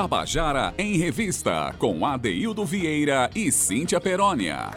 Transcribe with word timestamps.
Tabajara 0.00 0.72
em 0.78 0.96
Revista, 0.96 1.74
com 1.78 2.06
Adeildo 2.06 2.64
Vieira 2.64 3.30
e 3.34 3.52
Cíntia 3.52 4.00
Perónia. 4.00 4.70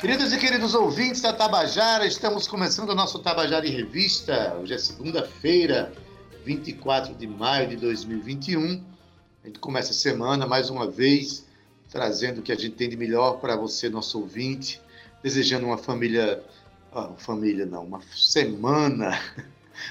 Queridos 0.00 0.32
e 0.32 0.38
queridos 0.38 0.74
ouvintes 0.74 1.20
da 1.20 1.32
Tabajara, 1.32 2.04
estamos 2.04 2.48
começando 2.48 2.90
o 2.90 2.96
nosso 2.96 3.20
Tabajara 3.20 3.64
em 3.64 3.70
Revista. 3.70 4.56
Hoje 4.60 4.74
é 4.74 4.78
segunda-feira, 4.78 5.92
24 6.44 7.14
de 7.14 7.28
maio 7.28 7.68
de 7.68 7.76
2021. 7.76 8.82
A 9.44 9.46
gente 9.46 9.60
começa 9.60 9.92
a 9.92 9.94
semana 9.94 10.48
mais 10.48 10.68
uma 10.68 10.90
vez 10.90 11.46
trazendo 11.88 12.40
o 12.40 12.42
que 12.42 12.50
a 12.50 12.56
gente 12.56 12.74
tem 12.74 12.88
de 12.88 12.96
melhor 12.96 13.34
para 13.34 13.54
você, 13.54 13.88
nosso 13.88 14.18
ouvinte, 14.18 14.82
desejando 15.22 15.66
uma 15.66 15.78
família, 15.78 16.42
oh, 16.92 17.14
família 17.18 17.64
não, 17.64 17.84
uma 17.84 18.00
semana 18.16 19.16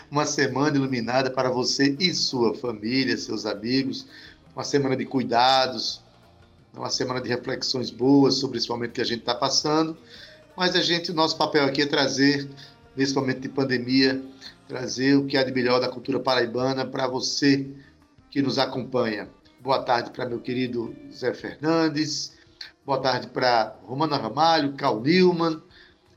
uma 0.09 0.25
semana 0.25 0.77
iluminada 0.77 1.29
para 1.29 1.49
você 1.49 1.95
e 1.99 2.13
sua 2.13 2.53
família, 2.55 3.17
seus 3.17 3.45
amigos, 3.45 4.07
uma 4.55 4.63
semana 4.63 4.95
de 4.95 5.05
cuidados, 5.05 6.01
uma 6.73 6.89
semana 6.89 7.21
de 7.21 7.29
reflexões 7.29 7.89
boas 7.89 8.35
sobre 8.35 8.57
esse 8.57 8.69
momento 8.69 8.93
que 8.93 9.01
a 9.01 9.05
gente 9.05 9.19
está 9.19 9.35
passando. 9.35 9.97
Mas 10.55 10.75
a 10.75 10.81
gente, 10.81 11.11
o 11.11 11.13
nosso 11.13 11.37
papel 11.37 11.65
aqui 11.65 11.81
é 11.81 11.85
trazer, 11.85 12.49
nesse 12.95 13.13
momento 13.15 13.39
de 13.39 13.49
pandemia, 13.49 14.23
trazer 14.67 15.15
o 15.15 15.25
que 15.25 15.37
há 15.37 15.43
de 15.43 15.51
melhor 15.51 15.79
da 15.79 15.89
cultura 15.89 16.19
paraibana 16.19 16.85
para 16.85 17.07
você 17.07 17.67
que 18.29 18.41
nos 18.41 18.57
acompanha. 18.57 19.29
Boa 19.59 19.81
tarde 19.81 20.11
para 20.11 20.25
meu 20.25 20.39
querido 20.39 20.95
Zé 21.11 21.33
Fernandes, 21.33 22.33
boa 22.85 22.99
tarde 22.99 23.27
para 23.27 23.75
Romana 23.83 24.17
Ramalho, 24.17 24.73
Cal 24.73 24.99
Newman, 24.99 25.61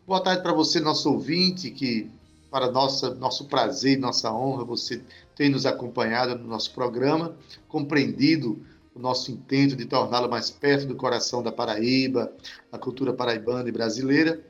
boa 0.06 0.20
tarde 0.20 0.42
para 0.42 0.52
você, 0.52 0.80
nosso 0.80 1.12
ouvinte, 1.12 1.70
que 1.70 2.10
para 2.56 2.70
nossa, 2.70 3.14
nosso 3.14 3.44
prazer 3.44 3.98
e 3.98 4.00
nossa 4.00 4.32
honra, 4.32 4.64
você 4.64 5.02
tem 5.34 5.50
nos 5.50 5.66
acompanhado 5.66 6.38
no 6.38 6.48
nosso 6.48 6.72
programa, 6.72 7.36
compreendido 7.68 8.64
o 8.94 8.98
nosso 8.98 9.30
intento 9.30 9.76
de 9.76 9.84
torná-lo 9.84 10.26
mais 10.30 10.50
perto 10.50 10.86
do 10.86 10.96
coração 10.96 11.42
da 11.42 11.52
Paraíba, 11.52 12.32
da 12.72 12.78
cultura 12.78 13.12
paraibana 13.12 13.68
e 13.68 13.72
brasileira. 13.72 14.42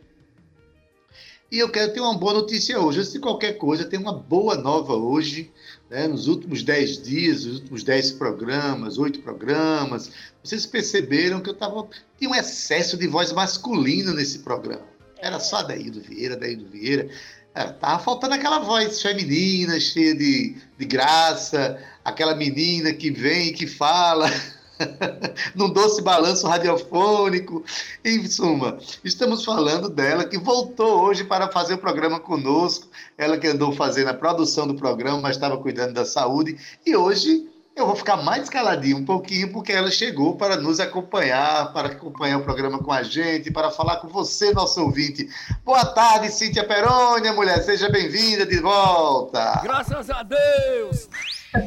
E 1.50 1.58
eu 1.58 1.68
quero 1.68 1.92
ter 1.92 1.98
uma 1.98 2.16
boa 2.16 2.34
notícia 2.34 2.78
hoje. 2.78 3.04
Se 3.04 3.18
qualquer 3.18 3.54
coisa, 3.54 3.84
tem 3.84 3.98
uma 3.98 4.12
boa 4.12 4.54
nova 4.54 4.94
hoje. 4.94 5.50
Né? 5.90 6.06
Nos 6.06 6.28
últimos 6.28 6.62
dez 6.62 7.02
dias, 7.02 7.44
nos 7.44 7.56
últimos 7.56 7.82
dez 7.82 8.12
programas, 8.12 8.98
oito 8.98 9.20
programas, 9.20 10.12
vocês 10.44 10.64
perceberam 10.64 11.40
que 11.40 11.50
eu 11.50 11.54
tava, 11.54 11.88
tinha 12.16 12.30
um 12.30 12.34
excesso 12.36 12.96
de 12.96 13.08
voz 13.08 13.32
masculina 13.32 14.14
nesse 14.14 14.40
programa. 14.40 14.94
Era 15.18 15.40
só 15.40 15.62
Daído 15.62 16.00
Vieira, 16.00 16.36
Daído 16.36 16.68
Vieira. 16.68 17.08
É, 17.56 17.68
tava 17.68 17.98
faltando 18.02 18.34
aquela 18.34 18.58
voz 18.58 19.00
feminina, 19.00 19.80
cheia 19.80 20.14
de, 20.14 20.58
de 20.76 20.84
graça, 20.84 21.82
aquela 22.04 22.34
menina 22.34 22.92
que 22.92 23.10
vem 23.10 23.48
e 23.48 23.52
que 23.54 23.66
fala 23.66 24.30
num 25.56 25.70
doce 25.70 26.02
balanço 26.02 26.46
radiofônico. 26.46 27.64
Em 28.04 28.27
suma, 28.27 28.78
estamos 29.02 29.42
falando 29.42 29.88
dela 29.88 30.27
que 30.27 30.36
voltou 30.36 31.00
hoje 31.00 31.24
para 31.24 31.48
fazer 31.50 31.72
o 31.72 31.78
programa 31.78 32.20
conosco. 32.20 32.88
Ela 33.16 33.38
que 33.38 33.46
andou 33.46 33.72
fazendo 33.72 34.08
a 34.08 34.14
produção 34.14 34.66
do 34.66 34.74
programa, 34.74 35.22
mas 35.22 35.36
estava 35.36 35.56
cuidando 35.56 35.94
da 35.94 36.04
saúde. 36.04 36.58
E 36.84 36.94
hoje 36.94 37.48
eu 37.77 37.86
vou 37.86 37.94
ficar 37.94 38.16
mais 38.16 38.48
caladinho 38.48 38.96
um 38.96 39.05
pouquinho, 39.05 39.52
porque 39.52 39.70
ela 39.70 39.91
chegou 39.91 40.34
para 40.34 40.56
nos 40.56 40.80
acompanhar, 40.80 41.74
para 41.74 41.88
acompanhar 41.88 42.38
o 42.38 42.42
programa 42.42 42.78
com 42.78 42.91
a 42.91 43.02
gente, 43.02 43.50
para 43.50 43.70
falar 43.70 43.96
com 43.96 44.08
você, 44.08 44.50
nosso 44.55 44.83
ouvinte. 44.83 45.28
Boa 45.62 45.84
tarde, 45.84 46.30
Cíntia 46.30 46.66
Perônia, 46.66 47.34
mulher, 47.34 47.62
seja 47.62 47.91
bem-vinda 47.91 48.46
de 48.46 48.58
volta. 48.60 49.60
Graças 49.62 50.08
a 50.08 50.22
Deus! 50.22 51.06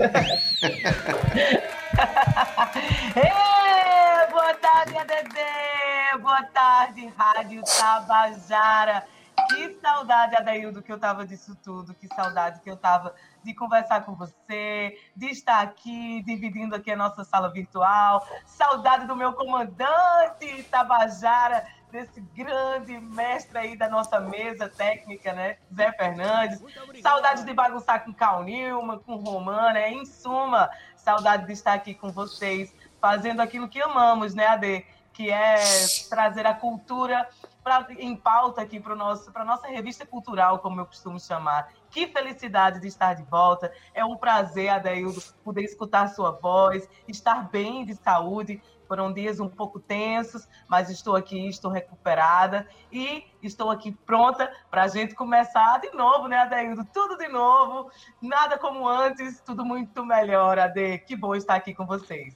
Ei, 3.15 4.31
boa 4.31 4.53
tarde, 4.55 4.97
ADD! 4.97 5.37
Boa 6.21 6.41
tarde, 6.41 7.13
Rádio 7.15 7.61
Tabajara! 7.63 9.05
Que 9.49 9.77
saudade, 9.79 10.35
Adaildo, 10.35 10.81
que 10.81 10.91
eu 10.91 10.97
tava 10.99 11.25
disso 11.25 11.55
tudo, 11.63 11.93
que 11.93 12.07
saudade 12.07 12.59
que 12.61 12.69
eu 12.69 12.75
tava 12.75 13.13
de 13.43 13.53
conversar 13.53 14.05
com 14.05 14.15
você, 14.15 14.97
de 15.15 15.27
estar 15.27 15.61
aqui, 15.61 16.21
dividindo 16.23 16.75
aqui 16.75 16.91
a 16.91 16.95
nossa 16.95 17.23
sala 17.23 17.51
virtual. 17.51 18.25
Saudade 18.45 19.05
do 19.05 19.15
meu 19.15 19.33
comandante 19.33 20.63
Tabajara, 20.69 21.65
desse 21.91 22.21
grande 22.21 22.99
mestre 22.99 23.57
aí 23.57 23.77
da 23.77 23.89
nossa 23.89 24.19
mesa 24.19 24.69
técnica, 24.69 25.33
né? 25.33 25.57
Zé 25.73 25.91
Fernandes. 25.93 26.61
Saudade 27.01 27.43
de 27.43 27.53
bagunçar 27.53 28.03
com 28.03 28.13
Cal 28.13 28.43
Nilma, 28.43 28.99
com 28.99 29.15
Romana, 29.15 29.87
em 29.87 30.05
suma, 30.05 30.69
saudade 30.95 31.45
de 31.45 31.53
estar 31.53 31.73
aqui 31.73 31.93
com 31.93 32.11
vocês, 32.11 32.73
fazendo 33.01 33.41
aquilo 33.41 33.67
que 33.67 33.81
amamos, 33.81 34.35
né, 34.35 34.47
Ade? 34.47 34.85
Que 35.13 35.31
é 35.31 35.57
trazer 36.09 36.45
a 36.45 36.53
cultura 36.53 37.27
pra, 37.63 37.85
em 37.97 38.15
pauta 38.15 38.61
aqui 38.61 38.79
para 38.79 38.93
a 38.93 39.45
nossa 39.45 39.67
revista 39.67 40.05
cultural, 40.05 40.59
como 40.59 40.79
eu 40.79 40.85
costumo 40.85 41.19
chamar. 41.19 41.69
Que 41.91 42.07
felicidade 42.07 42.79
de 42.79 42.87
estar 42.87 43.13
de 43.13 43.23
volta. 43.23 43.71
É 43.93 44.03
um 44.05 44.15
prazer, 44.15 44.69
Adeildo, 44.69 45.21
poder 45.43 45.63
escutar 45.63 46.07
sua 46.07 46.31
voz, 46.31 46.87
estar 47.07 47.49
bem 47.49 47.85
de 47.85 47.95
saúde. 47.95 48.61
Foram 48.87 49.13
dias 49.13 49.39
um 49.39 49.47
pouco 49.47 49.79
tensos, 49.79 50.47
mas 50.67 50.89
estou 50.89 51.15
aqui, 51.15 51.47
estou 51.47 51.69
recuperada 51.69 52.67
e 52.91 53.23
estou 53.41 53.69
aqui 53.69 53.91
pronta 53.91 54.51
para 54.71 54.83
a 54.83 54.87
gente 54.87 55.13
começar 55.13 55.79
de 55.79 55.91
novo, 55.91 56.27
né, 56.27 56.37
Adeildo? 56.37 56.83
Tudo 56.91 57.15
de 57.15 57.27
novo, 57.27 57.91
nada 58.19 58.57
como 58.57 58.87
antes, 58.87 59.41
tudo 59.41 59.63
muito 59.63 60.03
melhor, 60.03 60.57
Ade. 60.57 60.97
Que 60.99 61.15
bom 61.15 61.35
estar 61.35 61.53
aqui 61.55 61.75
com 61.75 61.85
vocês. 61.85 62.35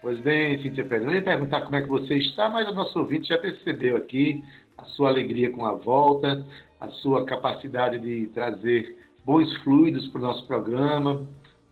Pois 0.00 0.20
bem, 0.20 0.62
Cíntia 0.62 0.86
Fernandes, 0.86 1.24
perguntar 1.24 1.62
como 1.62 1.74
é 1.74 1.82
que 1.82 1.88
você 1.88 2.14
está, 2.14 2.48
mas 2.48 2.68
o 2.68 2.72
nosso 2.74 2.96
ouvinte 3.00 3.28
já 3.28 3.38
percebeu 3.38 3.96
aqui 3.96 4.44
a 4.78 4.84
sua 4.84 5.08
alegria 5.08 5.50
com 5.50 5.64
a 5.64 5.72
volta, 5.72 6.44
a 6.80 6.88
sua 6.88 7.24
capacidade 7.24 7.98
de 7.98 8.26
trazer 8.28 8.96
bons 9.24 9.54
fluidos 9.58 10.06
para 10.08 10.18
o 10.20 10.22
nosso 10.22 10.46
programa, 10.46 11.26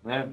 né? 0.04 0.28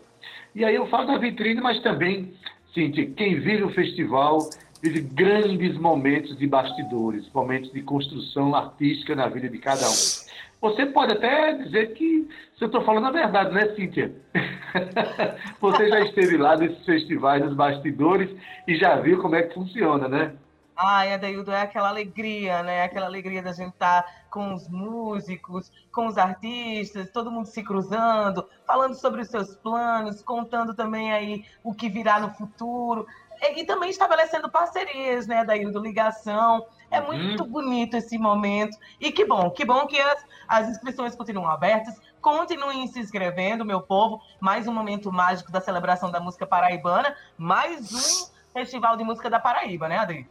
E 0.55 0.65
aí 0.65 0.75
eu 0.75 0.87
falo 0.87 1.07
da 1.07 1.19
vitrine, 1.19 1.61
mas 1.61 1.81
também, 1.83 2.35
Cintia, 2.75 3.07
quem 3.07 3.41
vive 3.41 3.65
o 3.65 3.71
festival 3.71 4.51
vive 4.83 5.01
grandes 5.01 5.79
momentos 5.79 6.37
de 6.37 6.47
bastidores, 6.47 7.25
momentos 7.33 7.73
de 7.73 7.81
construção 7.81 8.55
artística 8.55 9.15
na 9.15 9.29
vida 9.29 9.49
de 9.49 9.59
cada 9.59 9.89
um. 9.89 10.25
Você 10.65 10.87
pode 10.87 11.13
até 11.13 11.53
dizer 11.53 11.93
que 11.93 12.27
se 12.57 12.65
eu 12.65 12.69
estou 12.69 12.83
falando 12.87 13.09
a 13.09 13.11
verdade, 13.11 13.53
né, 13.53 13.75
Cíntia? 13.75 14.15
Você 15.61 15.91
já 15.91 16.01
esteve 16.01 16.39
lá 16.39 16.57
nesses 16.57 16.83
festivais, 16.87 17.45
nos 17.45 17.55
bastidores, 17.55 18.35
e 18.67 18.75
já 18.75 18.99
viu 18.99 19.21
como 19.21 19.37
é 19.37 19.43
que 19.43 19.53
funciona, 19.53 20.09
né? 20.09 20.35
Ai, 20.75 21.13
Adaildo, 21.13 21.53
é 21.53 21.61
aquela 21.61 21.91
alegria, 21.91 22.63
né? 22.63 22.83
Aquela 22.83 23.05
alegria 23.05 23.43
da 23.43 23.53
gente 23.53 23.75
estar 23.75 24.05
tá 24.05 24.11
com 24.31 24.55
os 24.55 24.67
músicos, 24.67 25.71
com 25.93 26.07
os 26.07 26.17
artistas, 26.17 27.11
todo 27.11 27.31
mundo 27.31 27.45
se 27.45 27.63
cruzando, 27.63 28.49
falando 28.67 28.95
sobre 28.95 29.21
os 29.21 29.29
seus 29.29 29.55
planos, 29.57 30.23
contando 30.23 30.75
também 30.75 31.13
aí 31.13 31.45
o 31.63 31.75
que 31.75 31.91
virá 31.91 32.19
no 32.19 32.31
futuro. 32.31 33.07
E, 33.39 33.61
e 33.61 33.67
também 33.67 33.91
estabelecendo 33.91 34.51
parcerias, 34.51 35.27
né, 35.27 35.41
Adaildo? 35.41 35.79
Ligação. 35.79 36.65
É 36.91 37.01
muito 37.01 37.43
uhum. 37.43 37.51
bonito 37.51 37.97
esse 37.97 38.17
momento. 38.19 38.77
E 39.01 39.11
que 39.11 39.25
bom, 39.25 39.51
que 39.51 39.65
bom 39.65 39.87
que 39.87 39.99
as, 39.99 40.25
as 40.47 40.69
inscrições 40.69 41.15
continuam 41.15 41.49
abertas. 41.49 42.01
Continuem 42.21 42.87
se 42.87 43.01
inscrevendo, 43.01 43.65
meu 43.65 43.81
povo. 43.81 44.21
Mais 44.41 44.67
um 44.67 44.73
momento 44.73 45.13
mágico 45.13 45.51
da 45.51 45.61
celebração 45.61 46.11
da 46.11 46.21
música 46.21 46.47
paraibana. 46.47 47.15
Mais 47.37 47.93
um 47.93 48.35
Festival 48.53 48.97
de 48.97 49.05
Música 49.05 49.29
da 49.29 49.41
Paraíba, 49.41 49.89
né, 49.89 49.99
Adri? 49.99 50.27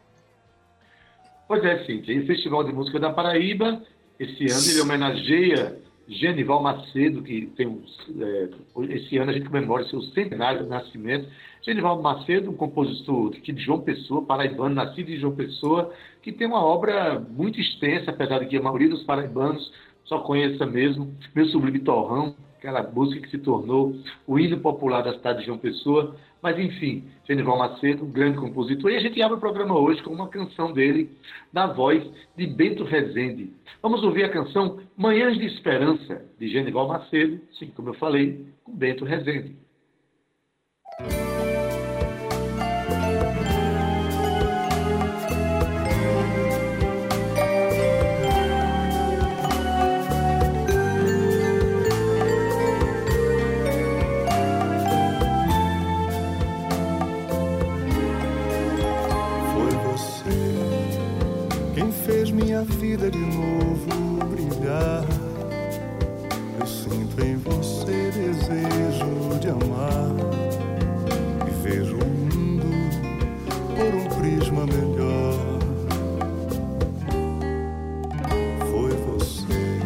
Pois 1.48 1.64
é, 1.64 1.84
Cíntia. 1.86 2.14
E 2.14 2.20
o 2.22 2.28
Festival 2.28 2.64
de 2.64 2.72
Música 2.72 3.00
da 3.00 3.12
Paraíba, 3.12 3.82
esse 4.20 4.46
ano, 4.46 4.72
ele 4.72 4.82
homenageia 4.82 5.80
Genival 6.08 6.62
Macedo, 6.62 7.22
que 7.22 7.48
tem 7.56 7.82
é, 8.20 8.50
esse 8.94 9.18
ano 9.18 9.32
a 9.32 9.34
gente 9.34 9.48
comemora 9.48 9.86
seu 9.86 10.02
centenário 10.02 10.64
de 10.64 10.70
nascimento. 10.70 11.28
Genival 11.62 12.02
Macedo, 12.02 12.52
um 12.52 12.56
compositor 12.56 13.32
de 13.32 13.56
João 13.58 13.82
Pessoa, 13.82 14.26
paraibano, 14.26 14.76
nascido 14.76 15.10
em 15.10 15.18
João 15.18 15.36
Pessoa, 15.36 15.94
que 16.22 16.32
tem 16.32 16.46
uma 16.46 16.64
obra 16.64 17.20
muito 17.20 17.60
extensa, 17.60 18.12
apesar 18.12 18.40
de 18.40 18.48
que 18.48 18.58
a 18.58 18.62
maioria 18.62 18.90
dos 18.90 19.04
paraibanos 19.04 19.72
só 20.06 20.20
conheça 20.20 20.66
mesmo 20.66 21.16
Meu 21.34 21.46
Sublime 21.46 21.80
Torrão, 21.80 22.36
aquela 22.58 22.84
música 22.84 23.22
que 23.22 23.32
se 23.32 23.38
tornou 23.38 23.96
o 24.28 24.38
hino 24.38 24.60
popular 24.60 25.04
da 25.04 25.14
cidade 25.14 25.40
de 25.40 25.46
João 25.46 25.58
Pessoa. 25.58 26.16
Mas, 26.44 26.60
enfim, 26.60 27.06
Genival 27.24 27.58
Macedo, 27.58 28.04
um 28.04 28.12
grande 28.12 28.38
compositor. 28.38 28.92
E 28.92 28.98
a 28.98 29.00
gente 29.00 29.22
abre 29.22 29.38
o 29.38 29.40
programa 29.40 29.80
hoje 29.80 30.04
com 30.04 30.14
uma 30.14 30.28
canção 30.28 30.74
dele, 30.74 31.10
na 31.54 31.68
voz 31.68 32.04
de 32.36 32.46
Bento 32.46 32.84
Rezende. 32.84 33.50
Vamos 33.82 34.04
ouvir 34.04 34.26
a 34.26 34.30
canção 34.30 34.82
Manhãs 34.98 35.38
de 35.38 35.46
Esperança, 35.46 36.22
de 36.38 36.50
Genival 36.50 36.90
Macedo, 36.90 37.40
sim, 37.58 37.68
como 37.74 37.90
eu 37.90 37.94
falei, 37.94 38.46
com 38.66 38.76
Bento 38.76 39.06
Rezende. 39.06 39.56
Vida 63.04 63.12
de 63.12 63.20
novo 63.20 64.26
brilhar. 64.30 65.04
Eu 66.60 66.68
sinto 66.68 67.22
em 67.22 67.36
você 67.38 68.12
desejo 68.12 69.40
de 69.40 69.50
amar 69.50 70.14
e 71.48 71.52
vejo 71.62 71.98
o 71.98 72.06
mundo 72.06 72.66
por 73.76 73.94
um 73.94 74.06
prisma 74.20 74.66
melhor. 74.66 75.60
Foi 78.72 78.92
você 78.92 79.80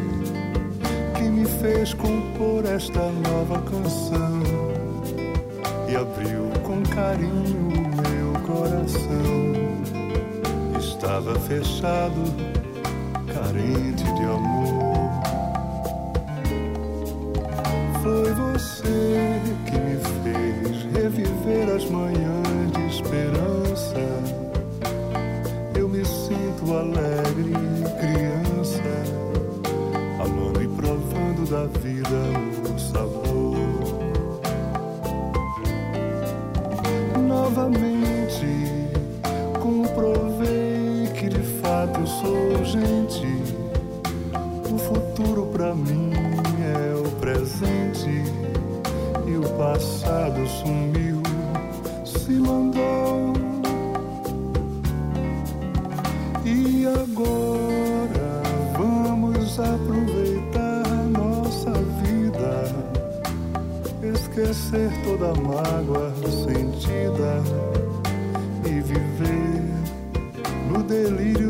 que 1.15 1.23
me 1.23 1.45
fez 1.45 1.93
compor 1.93 2.65
esta 2.65 3.11
nova 3.11 3.61
canção 3.61 4.41
e 5.89 5.95
abriu 5.95 6.49
com 6.63 6.83
carinho 6.93 7.69
o 7.69 7.87
meu 8.09 8.33
coração. 8.45 9.47
Estava 10.77 11.39
fechado 11.39 12.56
carente 13.57 14.03
de 14.03 14.23
amor. 14.23 15.09
Foi 18.03 18.33
você 18.33 19.41
que 19.65 19.77
me 19.79 19.97
fez 20.21 20.83
reviver 20.93 21.75
as 21.75 21.85
manhãs 21.89 22.71
de 22.71 22.87
esperança. 22.87 23.95
Eu 25.75 25.89
me 25.89 26.05
sinto 26.05 26.73
alegre, 26.73 27.53
criança, 27.99 28.83
amando 30.19 30.61
e 30.61 30.67
provando 30.67 31.49
da 31.49 31.65
vida 31.79 32.46
passado 49.73 50.47
sumiu, 50.47 51.21
se 52.05 52.31
mandou. 52.31 53.33
E 56.45 56.85
agora 56.85 58.43
vamos 58.77 59.59
aproveitar 59.59 60.85
nossa 61.11 61.73
vida, 62.01 62.63
esquecer 64.13 64.89
toda 65.03 65.33
mágoa 65.41 66.13
sentida 66.45 67.43
e 68.65 68.79
viver 68.79 69.63
no 70.71 70.81
delírio 70.83 71.46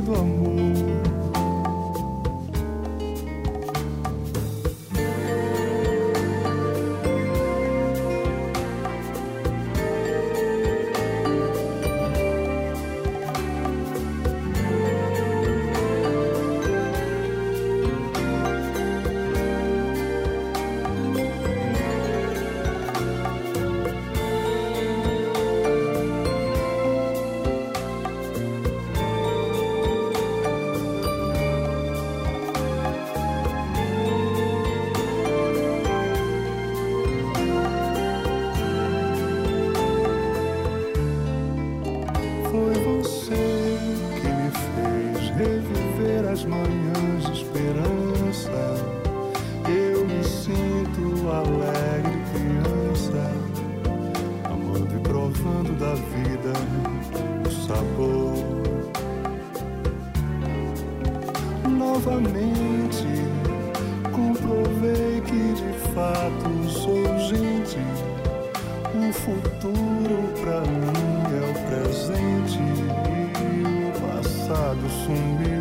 futuro 69.28 70.24
pra 70.40 70.62
mim 70.62 71.28
é 71.36 71.44
o 71.50 71.56
presente 71.68 72.60
e 73.44 73.84
o 73.84 73.92
passado 74.00 74.90
sumiu. 75.04 75.57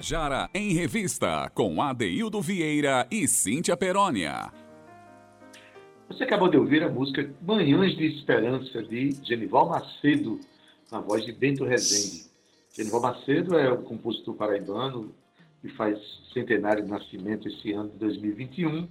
Tabajara 0.00 0.48
em 0.54 0.72
Revista, 0.72 1.50
com 1.54 1.82
Adeildo 1.82 2.40
Vieira 2.40 3.06
e 3.10 3.28
Cíntia 3.28 3.76
Perónia. 3.76 4.50
Você 6.08 6.24
acabou 6.24 6.48
de 6.48 6.56
ouvir 6.56 6.82
a 6.82 6.88
música 6.88 7.30
Manhãs 7.42 7.94
de 7.94 8.06
Esperança, 8.06 8.82
de 8.82 9.10
Genival 9.22 9.68
Macedo, 9.68 10.40
na 10.90 11.00
voz 11.00 11.22
de 11.26 11.32
Bento 11.32 11.66
Rezende. 11.66 12.24
Genival 12.74 13.02
Macedo 13.02 13.58
é 13.58 13.70
o 13.70 13.82
compositor 13.82 14.34
paraibano 14.36 15.14
que 15.60 15.68
faz 15.68 15.98
centenário 16.32 16.82
de 16.82 16.90
nascimento 16.90 17.46
esse 17.46 17.70
ano 17.72 17.90
de 17.90 17.98
2021. 17.98 18.88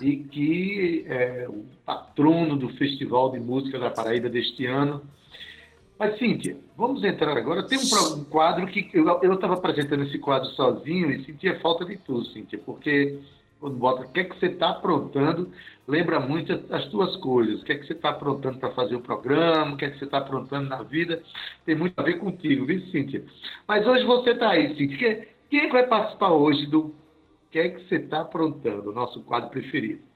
e 0.00 0.16
que 0.16 1.04
é 1.06 1.46
o 1.48 1.66
patrono 1.84 2.56
do 2.56 2.70
Festival 2.70 3.30
de 3.30 3.40
Música 3.40 3.78
da 3.78 3.90
Paraíba 3.90 4.30
deste 4.30 4.64
ano. 4.64 5.02
Mas, 5.98 6.16
Cíntia, 6.18 6.56
vamos 6.76 7.02
entrar 7.02 7.36
agora. 7.36 7.66
Tem 7.66 7.78
um, 7.78 8.20
um 8.20 8.24
quadro 8.24 8.66
que 8.68 8.88
eu 8.94 9.34
estava 9.34 9.54
apresentando 9.54 10.04
esse 10.04 10.18
quadro 10.18 10.48
sozinho 10.50 11.10
e 11.10 11.24
sentia 11.24 11.58
falta 11.60 11.84
de 11.84 11.96
tu, 11.98 12.24
Cíntia, 12.26 12.58
porque 12.64 13.18
quando 13.58 13.76
bota 13.76 14.02
o 14.02 14.12
que 14.12 14.20
é 14.20 14.24
que 14.24 14.38
você 14.38 14.46
está 14.46 14.70
aprontando, 14.70 15.50
lembra 15.86 16.20
muito 16.20 16.52
as 16.70 16.86
tuas 16.86 17.16
coisas. 17.16 17.60
O 17.60 17.64
que 17.64 17.72
é 17.72 17.78
que 17.78 17.86
você 17.86 17.94
está 17.94 18.10
aprontando 18.10 18.58
para 18.58 18.70
fazer 18.70 18.94
o 18.94 19.00
programa, 19.00 19.74
o 19.74 19.76
que 19.76 19.86
é 19.86 19.90
que 19.90 19.98
você 19.98 20.04
está 20.04 20.18
aprontando 20.18 20.68
na 20.68 20.82
vida, 20.82 21.20
tem 21.66 21.74
muito 21.74 21.98
a 21.98 22.02
ver 22.02 22.18
contigo, 22.18 22.64
viu, 22.64 22.80
Cíntia? 22.92 23.24
Mas 23.66 23.84
hoje 23.84 24.04
você 24.04 24.30
está 24.30 24.50
aí, 24.50 24.76
Cíntia. 24.76 25.28
Quem 25.50 25.60
é 25.60 25.66
que 25.66 25.72
vai 25.72 25.86
participar 25.86 26.30
hoje 26.30 26.66
do 26.66 26.94
que 27.50 27.58
é 27.58 27.70
que 27.70 27.88
você 27.88 27.96
está 27.96 28.20
aprontando, 28.20 28.90
o 28.90 28.94
nosso 28.94 29.20
quadro 29.22 29.50
preferido? 29.50 30.07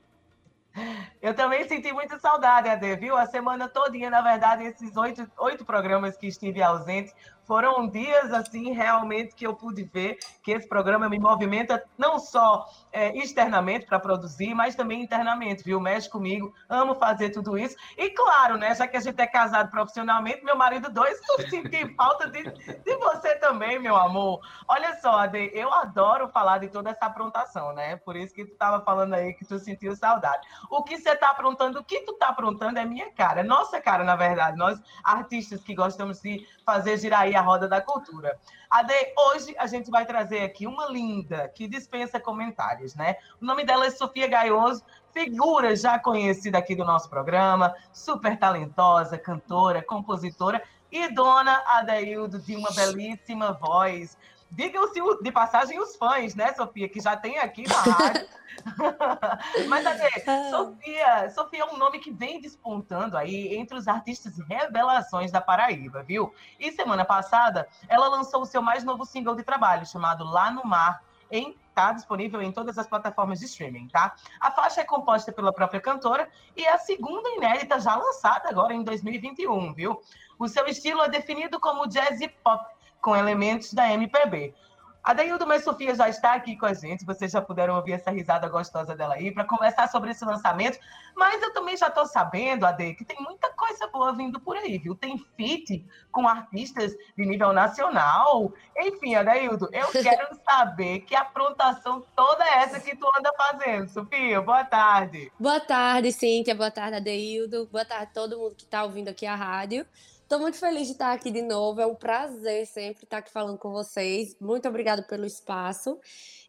Eu 1.23 1.35
também 1.35 1.67
senti 1.69 1.93
muita 1.93 2.19
saudade, 2.19 2.69
Ade, 2.69 2.97
viu? 2.97 3.17
A 3.17 3.27
semana 3.27 3.69
todinha, 3.69 4.11
na 4.11 4.21
verdade, 4.21 4.65
esses 4.65 4.97
oito, 4.97 5.25
oito 5.39 5.65
programas 5.65 6.17
que 6.17 6.27
estive 6.27 6.61
ausente, 6.61 7.15
foram 7.53 7.87
dias 7.87 8.33
assim 8.33 8.73
realmente 8.73 9.35
que 9.35 9.47
eu 9.47 9.55
pude 9.55 9.85
ver 9.85 10.17
que 10.43 10.53
esse 10.53 10.67
programa 10.67 11.07
me 11.07 11.19
movimenta 11.19 11.85
não 11.99 12.19
só 12.19 12.67
é, 12.91 13.15
externamente 13.15 13.85
para 13.85 14.01
produzir, 14.01 14.55
mas 14.55 14.75
também 14.75 15.03
internamente, 15.03 15.63
viu? 15.63 15.79
Mexe 15.79 16.09
comigo, 16.09 16.55
amo 16.67 16.95
fazer 16.95 17.29
tudo 17.29 17.59
isso. 17.59 17.77
E 17.99 18.09
claro, 18.09 18.57
né? 18.57 18.75
Já 18.75 18.89
que 18.89 18.97
a 18.97 19.01
gente 19.01 19.21
é 19.21 19.27
casado 19.27 19.71
profissionalmente, 19.71 20.43
meu 20.43 20.57
marido 20.57 20.91
dois, 20.91 21.21
eu 21.29 21.45
senti 21.51 21.95
falta 21.95 22.31
de, 22.31 22.43
de 22.43 22.97
você 22.97 23.37
também, 23.37 23.79
meu 23.79 23.97
amor. 23.97 24.41
Olha 24.67 24.99
só, 25.03 25.19
Ade, 25.19 25.51
eu 25.53 25.71
adoro 25.75 26.31
falar 26.31 26.57
de 26.57 26.69
toda 26.69 26.89
essa 26.89 27.05
aprontação, 27.05 27.75
né? 27.75 27.97
Por 27.97 28.17
isso 28.17 28.35
que 28.35 28.47
tu 28.47 28.53
estava 28.53 28.83
falando 28.83 29.13
aí 29.13 29.35
que 29.35 29.45
tu 29.45 29.59
sentiu 29.59 29.95
saudade. 29.95 30.49
O 30.71 30.83
que 30.83 30.97
você 30.97 31.11
está 31.11 31.29
aprontando, 31.29 31.81
o 31.81 31.85
que 31.85 32.01
tu 32.01 32.13
está 32.13 32.29
aprontando 32.29 32.79
é 32.79 32.85
minha 32.87 33.13
cara, 33.13 33.41
é 33.41 33.45
nossa 33.45 33.79
cara, 33.79 34.05
na 34.05 34.17
verdade. 34.17 34.57
Nós, 34.57 34.81
artistas 35.05 35.63
que 35.63 35.75
gostamos 35.75 36.23
de 36.23 36.47
fazer 36.65 36.97
girar 36.97 37.21
aí 37.21 37.37
a 37.37 37.42
roda 37.43 37.69
da 37.69 37.81
cultura. 37.81 38.39
Ade, 38.71 38.95
hoje 39.19 39.55
a 39.59 39.67
gente 39.67 39.91
vai 39.91 40.07
trazer 40.07 40.41
aqui 40.41 40.67
uma 40.67 40.87
linda 40.87 41.49
que 41.49 41.69
dispensa 41.69 42.19
comentários, 42.19 42.95
né? 42.95 43.17
O 43.41 43.45
nome 43.45 43.65
dela 43.65 43.87
é 43.87 43.91
Sofia 43.91 44.27
Gaioso, 44.27 44.83
figura 45.13 45.77
já 45.77 45.99
conhecida 45.99 46.59
aqui 46.59 46.75
do 46.75 46.85
nosso 46.85 47.11
programa, 47.11 47.75
super 47.93 48.39
talentosa, 48.39 49.19
cantora, 49.19 49.83
compositora 49.83 50.63
e 50.91 51.09
dona 51.13 51.63
Adeildo 51.67 52.39
de 52.39 52.55
uma 52.55 52.71
belíssima 52.71 53.53
voz. 53.53 54.17
Digam-se 54.53 55.01
de 55.23 55.33
passagem 55.33 55.81
os 55.81 55.97
fãs, 55.97 56.35
né, 56.35 56.53
Sofia, 56.53 56.89
que 56.89 57.01
já 57.01 57.17
tem 57.17 57.39
aqui 57.39 57.65
na 57.67 57.75
rádio. 57.75 58.29
Mas, 59.67 59.87
Ade, 59.87 60.03
ah. 60.27 60.51
Sofia, 60.51 61.31
Sofia 61.31 61.63
é 61.63 61.65
um 61.65 61.79
nome 61.79 61.99
que 61.99 62.11
vem 62.11 62.41
despontando 62.41 63.17
aí 63.17 63.57
entre 63.57 63.77
os 63.77 63.89
artistas 63.89 64.39
revelações 64.47 65.33
da 65.33 65.41
Paraíba, 65.41 66.03
viu? 66.03 66.35
E 66.61 66.71
semana 66.71 67.05
passada, 67.05 67.67
ela 67.89 68.09
lançou 68.09 68.43
o 68.43 68.47
seu 68.47 68.61
mais 68.61 68.85
novo 68.85 69.07
single 69.07 69.35
de 69.35 69.43
trabalho, 69.43 69.87
chamado 69.87 70.23
Lá 70.25 70.51
no 70.51 70.65
Mar, 70.65 71.03
em 71.31 71.57
Está 71.73 71.91
disponível 71.91 72.43
em 72.43 72.53
todas 72.53 72.77
as 72.77 72.87
plataformas 72.87 73.39
de 73.39 73.47
streaming, 73.47 73.89
tá? 73.89 74.15
A 74.39 74.51
faixa 74.51 74.83
é 74.83 74.85
composta 74.85 75.33
pela 75.33 75.55
própria 75.55 75.81
cantora 75.81 76.29
e 76.55 76.67
é 76.67 76.71
a 76.71 76.77
segunda 76.77 77.31
inédita 77.31 77.81
já 77.81 77.97
lançada 77.97 78.51
agora 78.51 78.75
em 78.75 78.83
2021, 78.83 79.73
viu? 79.73 79.99
O 80.39 80.47
seu 80.47 80.67
estilo 80.67 81.03
é 81.03 81.09
definido 81.09 81.59
como 81.59 81.87
jazz 81.87 82.21
e 82.21 82.29
pop, 82.29 82.63
com 83.03 83.17
elementos 83.17 83.75
da 83.75 83.93
MPB. 83.93 84.55
A 85.03 85.13
Deildo 85.13 85.45
Mãe 85.45 85.59
Sofia 85.59 85.97
já 85.97 86.09
está 86.09 86.35
aqui 86.35 86.57
com 86.57 86.65
a 86.65 86.73
gente, 86.73 87.05
vocês 87.05 87.33
já 87.33 87.43
puderam 87.43 87.75
ouvir 87.75 87.95
essa 87.95 88.13
risada 88.13 88.49
gostosa 88.49 88.95
dela 88.95 89.15
aí, 89.15 89.33
para 89.33 89.45
conversar 89.45 89.89
sobre 89.89 90.13
esse 90.13 90.25
lançamento. 90.25 90.79
Mas 91.17 91.43
eu 91.43 91.53
também 91.53 91.77
já 91.77 91.89
estou 91.89 92.07
sabendo, 92.07 92.65
Ade, 92.65 92.95
que 92.95 93.05
tem 93.05 93.17
muita 93.21 93.51
coisa 93.51 93.89
boa 93.89 94.13
vindo 94.13 94.39
por 94.39 94.57
aí, 94.57 94.79
viu? 94.79 94.95
Tem 94.95 95.19
feat 95.37 95.85
com 96.13 96.29
artistas 96.29 96.93
de 97.19 97.27
nível 97.27 97.53
nacional. 97.53 98.53
Enfim, 98.79 99.17
Adeildo, 99.17 99.69
eu 99.73 99.89
quero 99.91 100.39
saber 100.49 101.01
que 101.01 101.17
aprontação 101.17 102.07
toda 102.15 102.45
essa 102.49 102.79
que 102.79 102.95
tu 102.97 103.07
anda 103.19 103.33
fazendo. 103.37 103.89
Sofia, 103.89 104.41
boa 104.41 104.65
tarde. 104.65 105.33
Boa 105.39 105.59
tarde, 105.59 106.13
Cíntia. 106.13 106.55
Boa 106.55 106.71
tarde, 106.71 106.99
Adeildo. 106.99 107.69
Boa 107.73 107.85
tarde 107.85 108.05
a 108.05 108.15
todo 108.15 108.39
mundo 108.39 108.55
que 108.55 108.63
está 108.63 108.85
ouvindo 108.85 109.09
aqui 109.09 109.27
a 109.27 109.35
rádio. 109.35 109.85
Estou 110.33 110.41
muito 110.41 110.57
feliz 110.57 110.87
de 110.87 110.95
estar 110.95 111.13
aqui 111.13 111.31
de 111.31 111.43
novo. 111.43 111.79
É 111.79 111.87
um 111.87 111.95
prazer 111.95 112.67
sempre 112.67 113.05
estar 113.05 113.19
aqui 113.19 113.31
falando 113.31 113.59
com 113.59 113.71
vocês. 113.71 114.35
Muito 114.41 114.67
obrigada 114.67 115.03
pelo 115.03 115.27
espaço. 115.27 116.01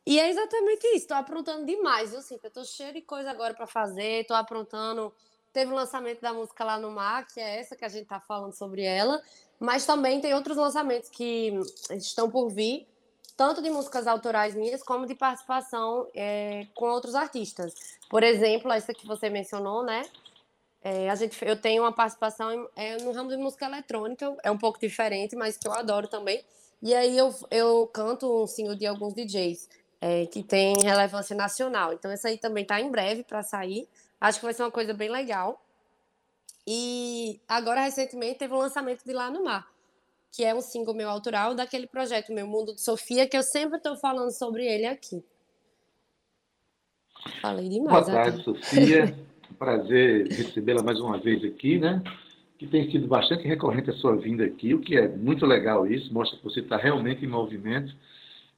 E 0.06 0.18
é 0.22 0.30
exatamente 0.30 0.88
isso. 0.88 1.00
Estou 1.00 1.18
aprontando 1.18 1.66
demais, 1.66 2.12
viu, 2.12 2.22
Cíntia? 2.22 2.48
Estou 2.48 2.64
cheia 2.64 2.94
de 2.94 3.02
coisa 3.02 3.30
agora 3.30 3.54
para 3.54 3.68
fazer. 3.68 4.22
Estou 4.22 4.38
aprontando. 4.38 5.14
Teve 5.52 5.74
o 5.74 5.76
lançamento 5.76 6.22
da 6.22 6.32
música 6.32 6.64
lá 6.64 6.80
no 6.80 6.92
mar, 6.92 7.28
que 7.28 7.42
é 7.42 7.60
essa 7.60 7.76
que 7.76 7.84
a 7.84 7.90
gente 7.90 8.04
está 8.04 8.22
falando 8.22 8.54
sobre 8.54 8.84
ela. 8.84 9.22
Mas 9.60 9.86
também 9.86 10.22
tem 10.22 10.34
outros 10.34 10.56
lançamentos 10.56 11.10
que 11.10 11.52
estão 11.92 12.32
por 12.32 12.48
vir, 12.48 12.88
tanto 13.36 13.62
de 13.62 13.70
músicas 13.70 14.08
autorais 14.08 14.56
minhas, 14.56 14.82
como 14.82 15.06
de 15.06 15.14
participação 15.14 16.08
é, 16.16 16.68
com 16.74 16.86
outros 16.86 17.16
artistas. 17.16 17.74
Por 18.10 18.24
exemplo, 18.24 18.72
essa 18.72 18.94
que 18.94 19.06
você 19.06 19.30
mencionou, 19.30 19.84
né? 19.84 20.04
É, 20.84 21.10
a 21.10 21.16
gente, 21.16 21.38
eu 21.46 21.56
tenho 21.56 21.84
uma 21.84 21.94
participação 21.94 22.52
em, 22.52 22.68
é, 22.76 22.98
no 22.98 23.14
ramo 23.14 23.30
de 23.30 23.38
música 23.38 23.66
eletrônica, 23.66 24.36
é 24.44 24.52
um 24.52 24.58
pouco 24.58 24.78
diferente, 24.80 25.34
mas 25.34 25.58
que 25.58 25.66
eu 25.66 25.72
adoro 25.72 26.10
também. 26.10 26.44
E 26.82 26.94
aí 26.94 27.18
eu, 27.18 27.34
eu 27.50 27.88
canto 27.88 28.44
um 28.44 28.46
single 28.46 28.76
de 28.76 28.86
alguns 28.86 29.14
DJs 29.14 29.70
é, 30.02 30.26
que 30.26 30.44
tem 30.44 30.76
relevância 30.84 31.34
nacional. 31.34 31.94
Então 31.94 32.12
esse 32.12 32.28
aí 32.28 32.38
também 32.38 32.64
está 32.64 32.82
em 32.82 32.92
breve 32.92 33.24
para 33.24 33.42
sair. 33.42 33.88
Acho 34.20 34.40
que 34.40 34.46
vai 34.46 34.54
ser 34.54 34.64
uma 34.64 34.72
coisa 34.72 34.94
bem 34.94 35.10
legal. 35.10 35.64
E 36.68 37.40
agora, 37.48 37.82
recentemente, 37.82 38.40
teve 38.40 38.54
o 38.54 38.58
um 38.58 38.60
lançamento 38.60 39.04
de 39.06 39.14
Lá 39.14 39.30
no 39.32 39.46
Mar, 39.46 39.66
que 40.32 40.44
é 40.44 40.54
um 40.54 40.62
single 40.62 40.94
meu 40.94 41.10
autoral 41.10 41.56
daquele 41.56 41.88
projeto 41.88 42.34
Meu 42.34 42.48
Mundo 42.48 42.76
de 42.76 42.82
Sofia, 42.82 43.28
que 43.28 43.38
eu 43.38 43.44
sempre 43.44 43.78
estou 43.78 43.96
falando 43.96 44.32
sobre 44.32 44.66
ele 44.66 44.86
aqui. 44.86 45.24
Falei 47.42 47.70
demais. 47.70 48.06
Boa 48.06 48.24
tarde, 48.24 48.44
Sofia. 48.44 49.18
prazer 49.54 50.28
recebê-la 50.28 50.84
mais 50.84 51.00
uma 51.00 51.18
vez 51.18 51.44
aqui, 51.44 51.78
né? 51.78 52.02
Que 52.58 52.68
tem 52.68 52.90
sido 52.92 53.08
bastante 53.08 53.48
recorrente 53.48 53.90
a 53.90 53.94
sua 53.94 54.16
vinda 54.16 54.44
aqui, 54.46 54.74
o 54.74 54.80
que 54.80 54.98
é 54.98 55.08
muito 55.08 55.46
legal 55.46 55.88
isso, 55.88 56.14
mostra 56.14 56.38
que 56.38 56.44
você 56.44 56.60
está 56.60 56.78
realmente 56.78 57.26
em 57.26 57.28
movimento 57.28 57.94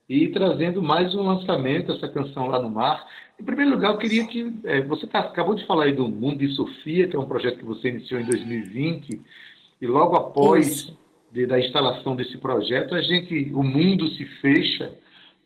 e 0.07 0.27
trazendo 0.29 0.81
mais 0.81 1.15
um 1.15 1.23
lançamento, 1.23 1.91
essa 1.91 2.07
canção 2.07 2.47
lá 2.47 2.61
no 2.61 2.69
mar. 2.69 3.07
Em 3.39 3.43
primeiro 3.43 3.71
lugar, 3.71 3.91
eu 3.91 3.97
queria 3.97 4.25
que 4.27 4.53
é, 4.63 4.81
você 4.81 5.07
tá, 5.07 5.19
acabou 5.19 5.55
de 5.55 5.65
falar 5.65 5.85
aí 5.85 5.93
do 5.93 6.07
Mundo 6.07 6.37
de 6.37 6.53
Sofia, 6.55 7.07
que 7.07 7.15
é 7.15 7.19
um 7.19 7.27
projeto 7.27 7.57
que 7.57 7.65
você 7.65 7.89
iniciou 7.89 8.19
em 8.19 8.25
2020 8.25 9.21
e 9.81 9.87
logo 9.87 10.15
após 10.15 10.93
de, 11.31 11.45
da 11.45 11.59
instalação 11.59 12.15
desse 12.15 12.37
projeto, 12.37 12.95
a 12.95 13.01
gente, 13.01 13.51
o 13.53 13.63
mundo 13.63 14.07
se 14.09 14.25
fecha 14.41 14.93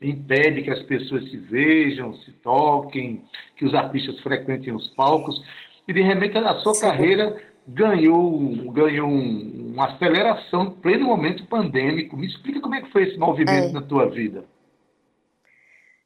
impede 0.02 0.62
que 0.62 0.72
as 0.72 0.82
pessoas 0.84 1.30
se 1.30 1.38
vejam, 1.38 2.14
se 2.16 2.32
toquem, 2.32 3.24
que 3.56 3.66
os 3.66 3.74
artistas 3.74 4.20
frequentem 4.22 4.74
os 4.74 4.88
palcos. 4.90 5.42
E, 5.88 5.94
de 5.94 6.02
repente, 6.02 6.38
a 6.38 6.56
sua 6.60 6.74
Sim. 6.74 6.82
carreira 6.82 7.42
ganhou, 7.68 8.72
ganhou 8.72 9.08
um, 9.08 9.74
uma 9.74 9.88
aceleração 9.88 10.66
em 10.66 10.72
pleno 10.72 11.06
momento 11.06 11.46
pandêmico. 11.46 12.16
Me 12.16 12.28
explica 12.28 12.62
como 12.62 12.76
é 12.76 12.82
que 12.82 12.92
foi 12.92 13.04
esse 13.04 13.18
movimento 13.18 13.70
é. 13.70 13.72
na 13.72 13.82
tua 13.82 14.10
vida. 14.10 14.46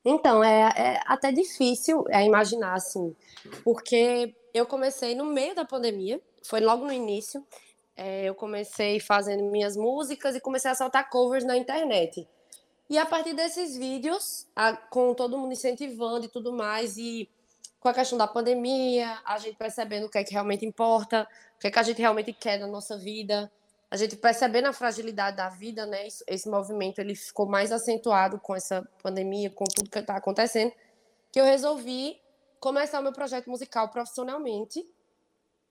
Então, 0.06 0.44
é, 0.44 0.74
é 0.76 1.00
até 1.06 1.32
difícil 1.32 2.04
é, 2.10 2.26
imaginar, 2.26 2.74
assim, 2.74 3.16
porque 3.64 4.36
eu 4.54 4.66
comecei 4.66 5.16
no 5.16 5.26
meio 5.26 5.56
da 5.56 5.64
pandemia, 5.64 6.20
foi 6.46 6.60
logo 6.60 6.86
no 6.86 6.92
início, 6.92 7.42
é, 7.96 8.26
eu 8.26 8.36
comecei 8.36 9.00
fazendo 9.00 9.50
minhas 9.50 9.78
músicas 9.78 10.36
e 10.36 10.42
comecei 10.42 10.72
a 10.72 10.76
soltar 10.76 11.10
covers 11.10 11.46
na 11.46 11.56
internet. 11.56 12.28
E 12.94 12.98
a 13.00 13.08
partir 13.08 13.34
desses 13.34 13.76
vídeos, 13.76 14.46
a, 14.56 14.78
com 14.78 15.16
todo 15.16 15.36
mundo 15.36 15.52
incentivando 15.52 16.28
e 16.28 16.30
tudo 16.30 16.54
mais, 16.54 16.96
e 16.96 17.28
com 17.80 17.90
a 17.90 17.94
questão 17.94 18.20
da 18.20 18.28
pandemia, 18.28 19.20
a 19.26 19.40
gente 19.40 19.56
percebendo 19.58 20.06
o 20.06 20.10
que 20.12 20.20
é 20.20 20.24
que 20.24 20.32
realmente 20.32 20.64
importa, 20.64 21.28
o 21.56 21.60
que 21.60 21.66
é 21.66 21.72
que 21.72 21.80
a 21.80 21.82
gente 21.82 22.00
realmente 22.00 22.32
quer 22.32 22.60
na 22.60 22.68
nossa 22.68 22.96
vida, 22.96 23.52
a 23.90 23.98
gente 23.98 24.16
percebendo 24.16 24.68
a 24.68 24.74
fragilidade 24.74 25.38
da 25.38 25.50
vida, 25.50 25.88
né? 25.88 26.06
Esse, 26.06 26.24
esse 26.28 26.48
movimento 26.48 27.00
ele 27.00 27.16
ficou 27.16 27.48
mais 27.48 27.72
acentuado 27.72 28.40
com 28.40 28.56
essa 28.56 28.88
pandemia, 29.02 29.50
com 29.50 29.66
tudo 29.66 29.90
que 29.90 29.98
está 29.98 30.16
acontecendo, 30.16 30.72
que 31.32 31.42
eu 31.42 31.46
resolvi 31.46 32.22
começar 32.60 33.00
o 33.00 33.02
meu 33.04 33.12
projeto 33.12 33.50
musical 33.50 33.90
profissionalmente. 33.90 34.88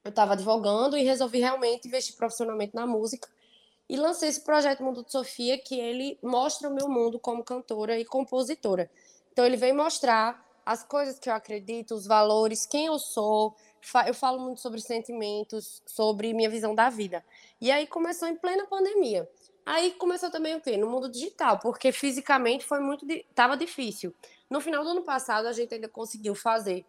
Eu 0.02 0.08
estava 0.08 0.32
advogando 0.32 0.98
e 0.98 1.04
resolvi 1.04 1.38
realmente 1.38 1.86
investir 1.86 2.16
profissionalmente 2.16 2.74
na 2.74 2.84
música 2.84 3.28
e 3.88 3.96
lancei 3.96 4.28
esse 4.28 4.40
projeto 4.40 4.82
Mundo 4.82 5.04
de 5.04 5.12
Sofia, 5.12 5.58
que 5.58 5.78
ele 5.78 6.18
mostra 6.22 6.68
o 6.68 6.74
meu 6.74 6.88
mundo 6.88 7.18
como 7.18 7.44
cantora 7.44 7.98
e 7.98 8.04
compositora. 8.04 8.90
Então, 9.32 9.44
ele 9.44 9.56
vem 9.56 9.72
mostrar 9.72 10.44
as 10.64 10.82
coisas 10.82 11.18
que 11.18 11.28
eu 11.28 11.34
acredito, 11.34 11.94
os 11.94 12.06
valores, 12.06 12.66
quem 12.66 12.86
eu 12.86 12.98
sou. 12.98 13.54
Eu 14.06 14.14
falo 14.14 14.40
muito 14.40 14.60
sobre 14.60 14.80
sentimentos, 14.80 15.82
sobre 15.84 16.32
minha 16.32 16.48
visão 16.48 16.74
da 16.74 16.88
vida. 16.88 17.24
E 17.60 17.70
aí 17.70 17.86
começou 17.86 18.28
em 18.28 18.36
plena 18.36 18.66
pandemia. 18.66 19.28
Aí 19.64 19.92
começou 19.92 20.30
também 20.30 20.56
o 20.56 20.60
quê? 20.60 20.76
No 20.76 20.88
mundo 20.88 21.08
digital, 21.08 21.58
porque 21.58 21.92
fisicamente 21.92 22.64
foi 22.64 22.80
muito. 22.80 23.06
Tava 23.34 23.56
difícil. 23.56 24.14
No 24.48 24.60
final 24.60 24.84
do 24.84 24.90
ano 24.90 25.02
passado, 25.02 25.46
a 25.46 25.52
gente 25.52 25.74
ainda 25.74 25.88
conseguiu 25.88 26.34
fazer 26.34 26.84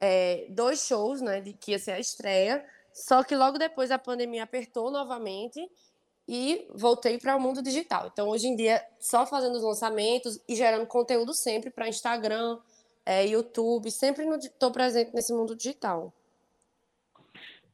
é, 0.00 0.46
dois 0.50 0.86
shows, 0.86 1.20
né, 1.20 1.40
de 1.40 1.52
que 1.52 1.70
ia 1.70 1.78
ser 1.78 1.92
a 1.92 2.00
estreia, 2.00 2.64
só 2.92 3.22
que 3.22 3.34
logo 3.34 3.58
depois 3.58 3.90
a 3.90 3.98
pandemia 3.98 4.42
apertou 4.42 4.90
novamente 4.90 5.70
e 6.26 6.66
voltei 6.74 7.18
para 7.18 7.36
o 7.36 7.40
mundo 7.40 7.62
digital. 7.62 8.10
Então, 8.12 8.28
hoje 8.28 8.46
em 8.46 8.56
dia, 8.56 8.82
só 8.98 9.26
fazendo 9.26 9.56
os 9.56 9.62
lançamentos 9.62 10.40
e 10.48 10.54
gerando 10.54 10.86
conteúdo 10.86 11.34
sempre 11.34 11.70
para 11.70 11.88
Instagram, 11.88 12.58
é, 13.04 13.26
YouTube, 13.26 13.90
sempre 13.90 14.24
estou 14.36 14.70
presente 14.70 15.14
nesse 15.14 15.32
mundo 15.32 15.54
digital. 15.54 16.12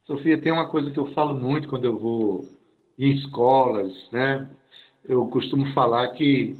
Sofia, 0.05 0.41
tem 0.41 0.51
uma 0.51 0.69
coisa 0.69 0.91
que 0.91 0.99
eu 0.99 1.13
falo 1.13 1.33
muito 1.33 1.69
quando 1.69 1.85
eu 1.85 1.97
vou 1.97 2.45
em 2.99 3.15
escolas, 3.15 3.93
né? 4.11 4.49
Eu 5.05 5.25
costumo 5.27 5.73
falar 5.73 6.09
que 6.09 6.57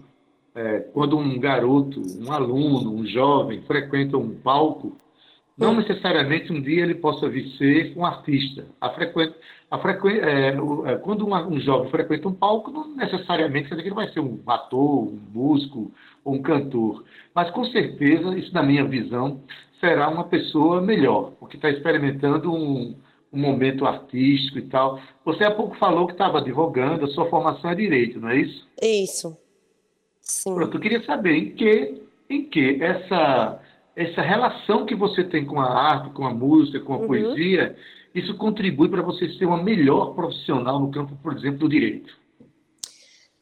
é, 0.56 0.80
quando 0.80 1.18
um 1.18 1.40
garoto, 1.40 2.02
um 2.20 2.32
aluno, 2.32 2.94
um 2.94 3.06
jovem 3.06 3.62
frequenta 3.64 4.18
um 4.18 4.36
palco, 4.36 4.98
não 5.62 5.76
necessariamente 5.76 6.52
um 6.52 6.62
dia 6.62 6.84
ele 6.84 6.96
possa 6.96 7.30
vir 7.30 7.48
ser 7.58 7.94
um 7.96 8.06
artista. 8.06 8.66
A 8.80 8.90
frequ... 8.90 9.34
a 9.70 9.78
frequ... 9.78 10.08
É, 10.08 10.50
é, 10.50 10.96
quando 10.98 11.28
um, 11.28 11.36
um, 11.36 11.60
jovem 11.60 11.90
frequenta 11.92 12.28
um 12.28 12.34
palco, 12.34 12.72
não 12.72 12.96
necessariamente 12.96 13.70
quer 13.70 13.76
dizer 13.76 13.84
que 13.84 13.90
ele 13.90 13.96
vai 13.96 14.12
ser 14.12 14.20
um 14.20 14.40
ator, 14.48 15.08
um 15.08 15.20
músico 15.32 15.92
ou 16.26 16.36
um 16.36 16.42
cantor. 16.42 17.04
Mas 17.34 17.52
com 17.52 17.64
certeza, 17.66 18.38
isso 18.38 18.54
na 18.54 18.64
minha 18.64 18.84
visão, 18.84 19.42
será 19.80 20.10
uma 20.10 20.26
pessoa 20.26 20.82
melhor, 20.82 21.32
porque 21.40 21.58
está 21.58 21.70
experimentando 21.70 22.54
um, 22.54 22.96
um 23.32 23.40
momento 23.40 23.86
artístico 23.86 24.60
e 24.60 24.64
tal. 24.64 25.02
Você 25.26 25.44
há 25.44 25.52
pouco 25.52 25.76
falou 25.78 26.06
que 26.08 26.14
estava 26.14 26.40
advogando, 26.40 27.06
a 27.06 27.10
sua 27.10 27.30
formação 27.30 27.72
é 27.72 27.76
direito, 27.76 28.20
não 28.20 28.30
é 28.30 28.38
isso? 28.38 28.68
Isso. 28.82 29.38
Sim. 30.22 30.56
Pronto, 30.56 30.78
eu 30.78 30.82
queria 30.82 31.04
saber 31.04 31.36
em 31.36 31.52
que, 31.52 32.02
em 32.30 32.46
que 32.46 32.82
essa, 32.82 33.61
essa 33.96 34.22
relação 34.22 34.86
que 34.86 34.96
você 34.96 35.24
tem 35.24 35.46
com 35.46 35.60
a 35.60 35.70
arte, 35.70 36.14
com 36.14 36.26
a 36.26 36.34
música, 36.34 36.80
com 36.80 36.94
a 36.94 36.98
uhum. 36.98 37.08
poesia, 37.08 37.76
isso 38.14 38.36
contribui 38.38 38.90
para 38.90 39.02
você 39.02 39.30
ser 39.34 39.46
uma 39.46 39.62
melhor 39.62 40.14
profissional 40.14 40.80
no 40.80 40.92
campo, 40.92 41.18
por 41.22 41.36
exemplo, 41.36 41.60
do 41.60 41.70
direito. 41.70 42.18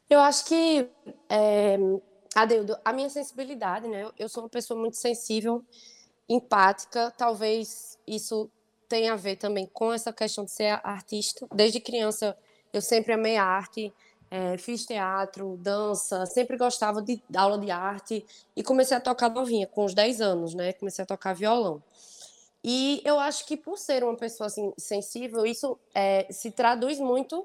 Eu 0.08 0.20
acho 0.20 0.46
que, 0.46 0.88
é, 1.28 1.78
Adeudo, 2.34 2.76
a 2.84 2.92
minha 2.92 3.08
sensibilidade, 3.08 3.86
né? 3.86 4.08
Eu 4.18 4.28
sou 4.28 4.42
uma 4.42 4.48
pessoa 4.48 4.78
muito 4.78 4.96
sensível, 4.96 5.64
empática, 6.28 7.12
talvez 7.16 7.98
isso 8.06 8.50
tem 8.88 9.08
a 9.08 9.16
ver 9.16 9.36
também 9.36 9.68
com 9.72 9.92
essa 9.92 10.12
questão 10.12 10.44
de 10.44 10.50
ser 10.50 10.80
artista. 10.82 11.46
Desde 11.54 11.80
criança 11.80 12.36
eu 12.72 12.80
sempre 12.80 13.12
amei 13.12 13.36
arte, 13.36 13.92
é, 14.30 14.56
fiz 14.56 14.86
teatro, 14.86 15.56
dança, 15.56 16.24
sempre 16.24 16.56
gostava 16.56 17.02
de 17.02 17.20
aula 17.34 17.58
de 17.58 17.70
arte 17.70 18.24
e 18.54 18.62
comecei 18.62 18.96
a 18.96 19.00
tocar 19.00 19.28
novinha, 19.28 19.66
com 19.66 19.84
uns 19.84 19.92
10 19.92 20.20
anos, 20.20 20.54
né? 20.54 20.72
Comecei 20.72 21.02
a 21.02 21.06
tocar 21.06 21.34
violão. 21.34 21.82
E 22.62 23.02
eu 23.04 23.18
acho 23.18 23.46
que 23.46 23.56
por 23.56 23.78
ser 23.78 24.04
uma 24.04 24.16
pessoa 24.16 24.46
assim, 24.46 24.72
sensível, 24.78 25.44
isso 25.44 25.78
é, 25.94 26.26
se 26.30 26.50
traduz 26.50 27.00
muito 27.00 27.44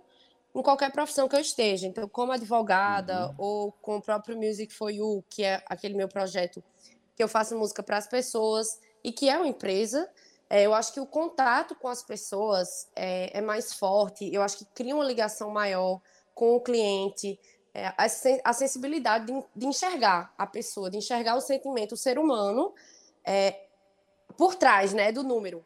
em 0.54 0.62
qualquer 0.62 0.92
profissão 0.92 1.28
que 1.28 1.36
eu 1.36 1.40
esteja. 1.40 1.88
Então, 1.88 2.08
como 2.08 2.32
advogada 2.32 3.28
uhum. 3.28 3.36
ou 3.38 3.72
com 3.82 3.98
o 3.98 4.02
próprio 4.02 4.38
Music 4.38 4.74
for 4.74 4.90
You, 4.90 5.24
que 5.30 5.44
é 5.44 5.64
aquele 5.66 5.96
meu 5.96 6.08
projeto 6.08 6.64
que 7.16 7.24
eu 7.24 7.28
faço 7.28 7.58
música 7.58 7.82
para 7.82 7.98
as 7.98 8.08
pessoas 8.08 8.80
e 9.04 9.12
que 9.12 9.30
é 9.30 9.38
uma 9.38 9.48
empresa, 9.48 10.10
é, 10.50 10.66
eu 10.66 10.74
acho 10.74 10.94
que 10.94 11.00
o 11.00 11.06
contato 11.06 11.76
com 11.76 11.88
as 11.88 12.04
pessoas 12.04 12.88
é, 12.96 13.38
é, 13.38 13.42
mais 13.42 13.74
forte, 13.74 14.30
eu 14.34 14.42
acho 14.42 14.58
que 14.58 14.66
cria 14.66 14.96
uma 14.96 15.06
ligação 15.06 15.50
maior 15.50 16.02
com 16.36 16.56
o 16.56 16.62
cliente, 16.62 17.40
é, 17.74 17.88
a, 17.88 18.06
a, 18.44 18.54
sensibilidade 18.54 19.26
de, 19.26 19.44
de, 19.56 19.66
enxergar 19.66 20.34
a 20.38 20.46
pessoa, 20.46 20.90
de 20.90 20.98
enxergar 20.98 21.36
o 21.36 21.42
sentimento, 21.42 21.94
o 21.94 21.98
ser 21.98 22.20
humano, 22.20 22.74
é, 23.24 23.62
por 24.38 24.56
trás 24.56 24.94
né, 24.94 25.12
do 25.12 25.24
número, 25.24 25.66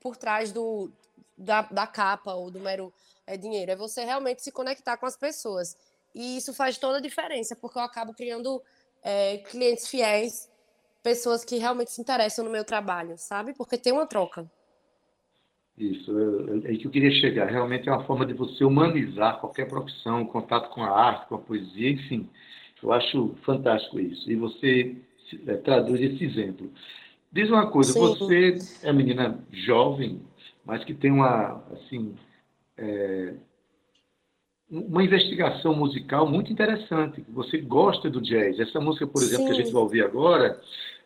por 0.00 0.16
trás 0.16 0.50
do, 0.50 0.90
da, 1.36 1.62
da 1.62 1.86
capa 1.86 2.34
ou 2.34 2.50
do 2.50 2.60
mero 2.60 2.92
é, 3.26 3.36
dinheiro. 3.36 3.70
É 3.70 3.76
você 3.76 4.04
realmente 4.04 4.42
se 4.42 4.50
conectar 4.50 4.96
com 4.96 5.06
as 5.06 5.16
pessoas. 5.16 5.76
E 6.14 6.38
isso 6.38 6.54
faz 6.54 6.78
toda 6.78 6.98
a 6.98 7.00
diferença, 7.00 7.54
porque 7.54 7.78
eu 7.78 7.82
acabo 7.82 8.14
criando 8.14 8.62
é, 9.02 9.38
clientes 9.38 9.86
fiéis 9.86 10.48
pessoas 11.02 11.44
que 11.44 11.56
realmente 11.56 11.92
se 11.92 12.00
interessam 12.00 12.44
no 12.44 12.50
meu 12.50 12.64
trabalho, 12.64 13.16
sabe? 13.16 13.54
Porque 13.54 13.78
tem 13.78 13.92
uma 13.92 14.06
troca. 14.06 14.50
Isso, 15.78 16.10
é, 16.64 16.74
que 16.76 16.86
eu 16.86 16.90
queria 16.90 17.10
chegar. 17.10 17.46
Realmente 17.46 17.88
é 17.88 17.92
uma 17.92 18.04
forma 18.04 18.24
de 18.24 18.32
você 18.32 18.64
humanizar 18.64 19.38
qualquer 19.40 19.68
profissão, 19.68 20.24
contato 20.24 20.70
com 20.70 20.82
a 20.82 20.90
arte, 20.90 21.28
com 21.28 21.34
a 21.34 21.38
poesia, 21.38 21.90
enfim. 21.90 22.28
Eu 22.82 22.92
acho 22.92 23.34
fantástico 23.44 24.00
isso. 24.00 24.30
E 24.30 24.36
você 24.36 24.96
é, 25.46 25.54
traduz 25.56 26.00
esse 26.00 26.24
exemplo. 26.24 26.70
Diz 27.30 27.50
uma 27.50 27.70
coisa, 27.70 27.92
Sim. 27.92 28.00
você 28.00 28.58
é 28.82 28.92
menina 28.92 29.38
jovem, 29.52 30.22
mas 30.64 30.82
que 30.84 30.94
tem 30.94 31.10
uma, 31.10 31.62
assim, 31.72 32.14
é, 32.78 33.34
uma 34.70 35.04
investigação 35.04 35.74
musical 35.74 36.26
muito 36.26 36.50
interessante. 36.50 37.22
Você 37.28 37.58
gosta 37.58 38.08
do 38.08 38.22
jazz. 38.22 38.58
Essa 38.58 38.80
música, 38.80 39.06
por 39.06 39.22
exemplo, 39.22 39.46
Sim. 39.46 39.52
que 39.52 39.60
a 39.60 39.62
gente 39.62 39.72
vai 39.72 39.82
ouvir 39.82 40.02
agora, 40.02 40.58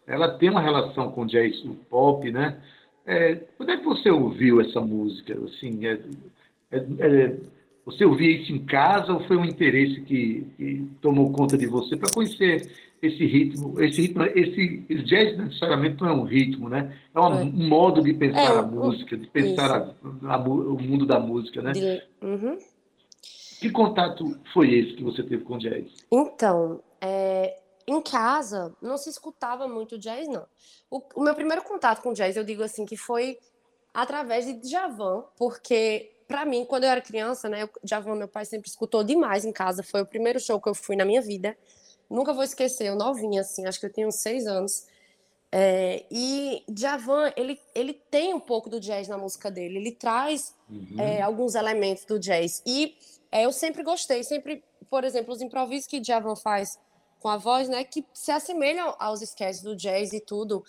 ela 0.06 0.28
tem 0.38 0.48
uma 0.48 0.60
relação 0.60 1.10
com 1.10 1.26
jazz, 1.26 1.64
o 1.64 1.74
pop, 1.74 2.30
né? 2.30 2.62
É, 3.06 3.34
quando 3.56 3.70
é 3.70 3.76
que 3.76 3.84
você 3.84 4.10
ouviu 4.10 4.60
essa 4.60 4.80
música? 4.80 5.38
Assim, 5.44 5.86
é, 5.86 5.98
é, 6.70 6.78
é, 6.78 7.36
você 7.84 8.04
ouvia 8.04 8.30
isso 8.30 8.52
em 8.52 8.64
casa 8.64 9.12
ou 9.12 9.20
foi 9.20 9.36
um 9.36 9.44
interesse 9.44 10.00
que, 10.02 10.46
que 10.56 10.86
tomou 11.00 11.32
conta 11.32 11.56
de 11.56 11.66
você 11.66 11.96
para 11.96 12.12
conhecer 12.12 12.70
esse 13.02 13.26
ritmo? 13.26 13.80
Esse 13.80 14.02
ritmo, 14.02 14.24
esse, 14.24 14.78
jazz 15.04 15.36
necessariamente 15.38 16.00
não 16.00 16.08
é 16.08 16.12
um 16.12 16.24
ritmo, 16.24 16.68
né? 16.68 16.94
É 17.14 17.20
um 17.20 17.40
é. 17.40 17.44
modo 17.44 18.02
de 18.02 18.12
pensar 18.12 18.58
a 18.58 18.62
música, 18.62 19.16
de 19.16 19.26
pensar 19.26 19.70
a, 19.70 20.34
a, 20.34 20.38
o 20.38 20.80
mundo 20.80 21.06
da 21.06 21.18
música, 21.18 21.62
né? 21.62 21.72
De, 21.72 22.02
uhum. 22.22 22.58
Que 23.60 23.70
contato 23.70 24.38
foi 24.54 24.72
esse 24.72 24.94
que 24.94 25.02
você 25.02 25.22
teve 25.22 25.44
com 25.44 25.58
jazz? 25.58 25.84
Então, 26.10 26.80
é, 27.00 27.59
em 27.90 28.00
casa 28.00 28.74
não 28.80 28.96
se 28.96 29.10
escutava 29.10 29.66
muito 29.66 29.98
jazz, 29.98 30.28
não. 30.28 30.46
O, 30.90 31.02
o, 31.16 31.22
meu 31.22 31.34
primeiro 31.34 31.62
contato 31.62 32.00
com 32.00 32.12
jazz, 32.12 32.36
eu 32.36 32.44
digo 32.44 32.62
assim, 32.62 32.86
que 32.86 32.96
foi 32.96 33.38
através 33.92 34.46
de 34.46 34.54
Djavan, 34.54 35.24
porque 35.36 36.12
para 36.26 36.44
mim, 36.44 36.64
quando 36.64 36.84
eu 36.84 36.90
era 36.90 37.00
criança, 37.00 37.48
né, 37.48 37.68
Djavan, 37.82 38.14
meu 38.14 38.28
pai 38.28 38.44
sempre 38.44 38.68
escutou 38.68 39.02
demais 39.02 39.44
em 39.44 39.52
casa, 39.52 39.82
foi 39.82 40.02
o 40.02 40.06
primeiro 40.06 40.38
show 40.38 40.60
que 40.60 40.68
eu 40.68 40.74
fui 40.74 40.94
na 40.94 41.04
minha 41.04 41.20
vida. 41.20 41.56
Nunca 42.08 42.32
vou 42.32 42.44
esquecer, 42.44 42.86
eu 42.86 42.96
novinha, 42.96 43.40
assim, 43.40 43.66
acho 43.66 43.80
que 43.80 43.86
eu 43.86 43.92
tinha 43.92 44.06
uns 44.06 44.16
seis 44.16 44.46
anos. 44.46 44.86
É, 45.52 46.04
e 46.08 46.62
Djavan, 46.68 47.32
ele, 47.36 47.60
ele 47.74 47.92
tem 47.92 48.32
um 48.32 48.38
pouco 48.38 48.70
do 48.70 48.78
jazz 48.78 49.08
na 49.08 49.18
música 49.18 49.50
dele, 49.50 49.78
ele 49.78 49.92
traz 49.92 50.54
uhum. 50.68 51.00
é, 51.00 51.20
alguns 51.20 51.56
elementos 51.56 52.04
do 52.04 52.20
jazz. 52.20 52.62
E 52.64 52.96
é, 53.32 53.44
eu 53.44 53.52
sempre 53.52 53.82
gostei, 53.82 54.22
sempre, 54.22 54.62
por 54.88 55.02
exemplo, 55.02 55.34
os 55.34 55.42
improvisos 55.42 55.88
que 55.88 55.98
Djavan 55.98 56.36
faz 56.36 56.78
com 57.20 57.28
a 57.28 57.36
voz, 57.36 57.68
né, 57.68 57.84
que 57.84 58.04
se 58.12 58.32
assemelham 58.32 58.94
aos 58.98 59.22
sketches 59.22 59.62
do 59.62 59.76
jazz 59.76 60.12
e 60.12 60.20
tudo. 60.20 60.64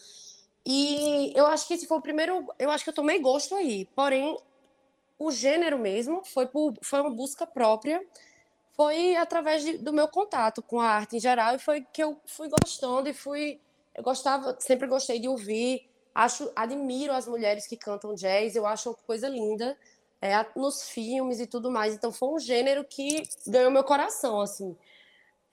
E 0.66 1.34
eu 1.36 1.48
acho 1.48 1.68
que 1.68 1.74
esse 1.74 1.88
foi 1.88 1.98
o 1.98 2.02
primeiro, 2.02 2.46
eu 2.60 2.70
acho 2.70 2.84
que 2.84 2.90
eu 2.90 2.94
tomei 2.94 3.20
gosto 3.20 3.56
aí. 3.56 3.86
Porém, 3.96 4.38
o 5.18 5.32
gênero 5.32 5.80
mesmo 5.80 6.24
foi 6.24 6.46
por, 6.46 6.74
foi 6.82 7.02
uma 7.02 7.10
busca 7.10 7.48
própria, 7.48 8.06
foi 8.76 9.16
através 9.16 9.64
de, 9.64 9.78
do 9.78 9.92
meu 9.92 10.08
contato 10.08 10.62
com 10.62 10.80
a 10.80 10.88
arte 10.88 11.16
em 11.16 11.20
geral 11.20 11.56
e 11.56 11.60
foi 11.60 11.86
que 11.92 12.04
eu 12.04 12.20
fui 12.26 12.50
gostando 12.50 13.10
e 13.10 13.14
fui 13.14 13.60
eu 13.94 14.04
gostava, 14.04 14.56
sempre 14.60 14.88
gostei 14.88 15.20
de 15.20 15.28
ouvir, 15.28 15.90
acho, 16.16 16.52
admiro 16.56 17.14
as 17.14 17.28
mulheres 17.28 17.68
que 17.68 17.76
cantam 17.76 18.16
jazz, 18.16 18.56
eu 18.56 18.66
acho 18.66 18.90
uma 18.90 18.96
coisa 19.06 19.28
linda. 19.28 19.78
É, 20.24 20.46
nos 20.56 20.88
filmes 20.88 21.40
e 21.40 21.48
tudo 21.48 21.72
mais. 21.72 21.96
Então 21.96 22.12
foi 22.12 22.30
um 22.30 22.38
gênero 22.38 22.86
que 22.86 23.24
ganhou 23.48 23.72
meu 23.72 23.84
coração, 23.84 24.40
assim. 24.40 24.78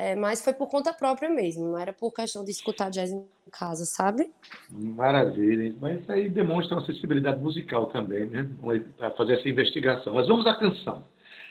É, 0.00 0.14
mas 0.14 0.44
foi 0.44 0.52
por 0.52 0.68
conta 0.68 0.92
própria 0.92 1.28
mesmo, 1.28 1.66
não 1.66 1.78
era 1.78 1.92
por 1.92 2.12
questão 2.12 2.44
de 2.44 2.52
escutar 2.52 2.88
jazz 2.88 3.10
em 3.10 3.26
casa, 3.50 3.84
sabe? 3.84 4.30
Maravilha, 4.70 5.74
mas 5.80 6.00
isso 6.00 6.12
aí 6.12 6.28
demonstra 6.28 6.76
uma 6.76 6.86
sensibilidade 6.86 7.40
musical 7.42 7.86
também, 7.86 8.26
né? 8.26 8.48
Para 8.96 9.10
fazer 9.10 9.40
essa 9.40 9.48
investigação. 9.48 10.14
Mas 10.14 10.28
vamos 10.28 10.46
à 10.46 10.54
canção. 10.54 11.04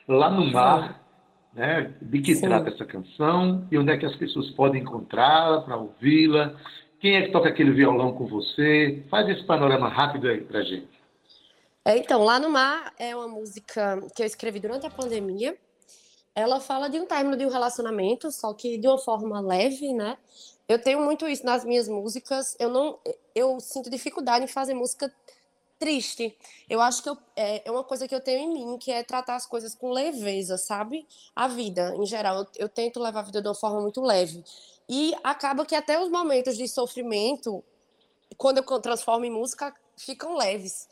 Lá 0.08 0.30
no 0.30 0.46
mar, 0.50 1.04
né? 1.54 1.94
De 2.02 2.22
que 2.22 2.36
Sim. 2.36 2.48
trata 2.48 2.70
essa 2.70 2.86
canção 2.86 3.68
e 3.70 3.78
onde 3.78 3.92
é 3.92 3.98
que 3.98 4.06
as 4.06 4.16
pessoas 4.16 4.50
podem 4.52 4.82
encontrá-la 4.82 5.62
para 5.64 5.76
ouvi-la? 5.76 6.56
Quem 7.02 7.18
é 7.18 7.24
que 7.24 7.32
toca 7.34 7.50
aquele 7.50 7.72
violão 7.72 8.14
com 8.14 8.28
você? 8.28 9.04
Faz 9.10 9.28
esse 9.28 9.44
panorama 9.44 9.90
rápido 9.90 10.26
aí 10.30 10.40
para 10.40 10.64
gente. 10.64 10.98
É, 11.84 11.98
então, 11.98 12.24
Lá 12.24 12.40
no 12.40 12.50
Mar 12.50 12.94
é 12.98 13.14
uma 13.14 13.28
música 13.28 14.00
que 14.16 14.22
eu 14.22 14.26
escrevi 14.26 14.60
durante 14.62 14.86
a 14.86 14.90
pandemia 14.90 15.58
ela 16.40 16.60
fala 16.60 16.90
de 16.90 17.00
um 17.00 17.06
término 17.06 17.36
de 17.36 17.46
um 17.46 17.50
relacionamento, 17.50 18.32
só 18.32 18.54
que 18.54 18.78
de 18.78 18.88
uma 18.88 18.98
forma 18.98 19.40
leve, 19.42 19.92
né? 19.94 20.18
Eu 20.68 20.82
tenho 20.82 21.02
muito 21.04 21.28
isso 21.28 21.46
nas 21.46 21.66
minhas 21.66 21.88
músicas. 21.88 22.56
Eu 22.60 22.70
não, 22.70 23.00
eu 23.34 23.60
sinto 23.60 23.90
dificuldade 23.90 24.46
em 24.46 24.48
fazer 24.48 24.74
música 24.74 25.12
triste. 25.80 26.38
Eu 26.70 26.82
acho 26.82 27.02
que 27.02 27.10
eu, 27.10 27.18
é, 27.36 27.68
é, 27.68 27.72
uma 27.72 27.84
coisa 27.84 28.08
que 28.08 28.14
eu 28.14 28.22
tenho 28.22 28.52
em 28.52 28.54
mim, 28.54 28.78
que 28.78 28.92
é 28.92 29.04
tratar 29.04 29.36
as 29.36 29.46
coisas 29.46 29.74
com 29.74 29.92
leveza, 29.92 30.58
sabe? 30.58 31.08
A 31.36 31.48
vida, 31.48 31.96
em 31.96 32.06
geral. 32.06 32.38
Eu, 32.38 32.48
eu 32.56 32.70
tento 32.70 33.00
levar 33.00 33.22
a 33.22 33.24
vida 33.24 33.42
de 33.42 33.48
uma 33.48 33.56
forma 33.56 33.82
muito 33.82 34.02
leve. 34.02 34.44
E 34.88 35.16
acaba 35.24 35.66
que 35.66 35.76
até 35.76 36.00
os 36.00 36.10
momentos 36.10 36.56
de 36.56 36.68
sofrimento 36.68 37.64
quando 38.38 38.58
eu 38.58 38.80
transformo 38.80 39.26
em 39.26 39.32
música, 39.32 39.74
ficam 39.98 40.36
leves. 40.38 40.88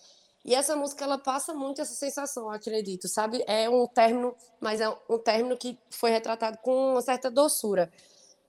E 0.46 0.54
essa 0.54 0.76
música, 0.76 1.04
ela 1.04 1.18
passa 1.18 1.56
muito 1.56 1.82
essa 1.82 1.96
sensação, 1.96 2.52
acredito, 2.52 3.08
sabe? 3.08 3.44
É 3.48 3.68
um 3.68 3.88
término, 3.88 4.36
mas 4.62 4.80
é 4.80 4.88
um 5.10 5.18
término 5.18 5.58
que 5.58 5.76
foi 5.90 6.12
retratado 6.12 6.60
com 6.60 6.92
uma 6.92 7.02
certa 7.02 7.32
doçura. 7.32 7.92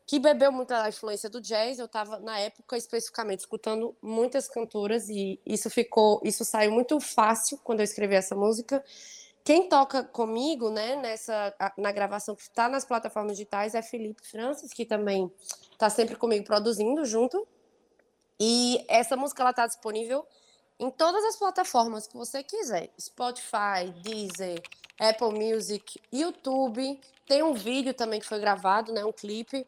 Que 0.04 0.18
bebeu 0.18 0.52
muito 0.52 0.68
da 0.68 0.86
influência 0.90 1.30
do 1.30 1.40
jazz. 1.40 1.78
Eu 1.78 1.86
estava, 1.86 2.18
na 2.20 2.38
época, 2.38 2.76
especificamente, 2.76 3.40
escutando 3.40 3.96
muitas 4.02 4.46
cantoras 4.46 5.08
e 5.08 5.40
isso 5.46 5.70
ficou, 5.70 6.20
isso 6.22 6.44
saiu 6.44 6.70
muito 6.70 7.00
fácil 7.00 7.58
quando 7.64 7.80
eu 7.80 7.84
escrevi 7.84 8.14
essa 8.14 8.36
música. 8.36 8.84
Quem 9.42 9.66
toca 9.66 10.04
comigo, 10.04 10.68
né, 10.68 10.96
nessa, 10.96 11.54
na 11.78 11.92
gravação 11.92 12.36
que 12.36 12.42
está 12.42 12.68
nas 12.68 12.84
plataformas 12.84 13.38
digitais 13.38 13.74
é 13.74 13.80
Felipe 13.80 14.20
Francis, 14.28 14.70
que 14.70 14.84
também 14.84 15.32
está 15.72 15.88
sempre 15.88 16.14
comigo 16.14 16.44
produzindo 16.44 17.06
junto. 17.06 17.48
E 18.38 18.84
essa 18.86 19.16
música 19.16 19.42
ela 19.42 19.50
está 19.50 19.66
disponível 19.66 20.26
em 20.78 20.90
todas 20.90 21.24
as 21.24 21.36
plataformas 21.36 22.06
que 22.06 22.16
você 22.16 22.42
quiser: 22.42 22.90
Spotify, 23.00 23.90
Deezer, 24.02 24.62
Apple 24.98 25.32
Music, 25.32 26.00
YouTube. 26.12 27.00
Tem 27.26 27.42
um 27.42 27.54
vídeo 27.54 27.92
também 27.92 28.20
que 28.20 28.26
foi 28.26 28.38
gravado, 28.38 28.92
né, 28.92 29.04
um 29.04 29.12
clipe. 29.12 29.66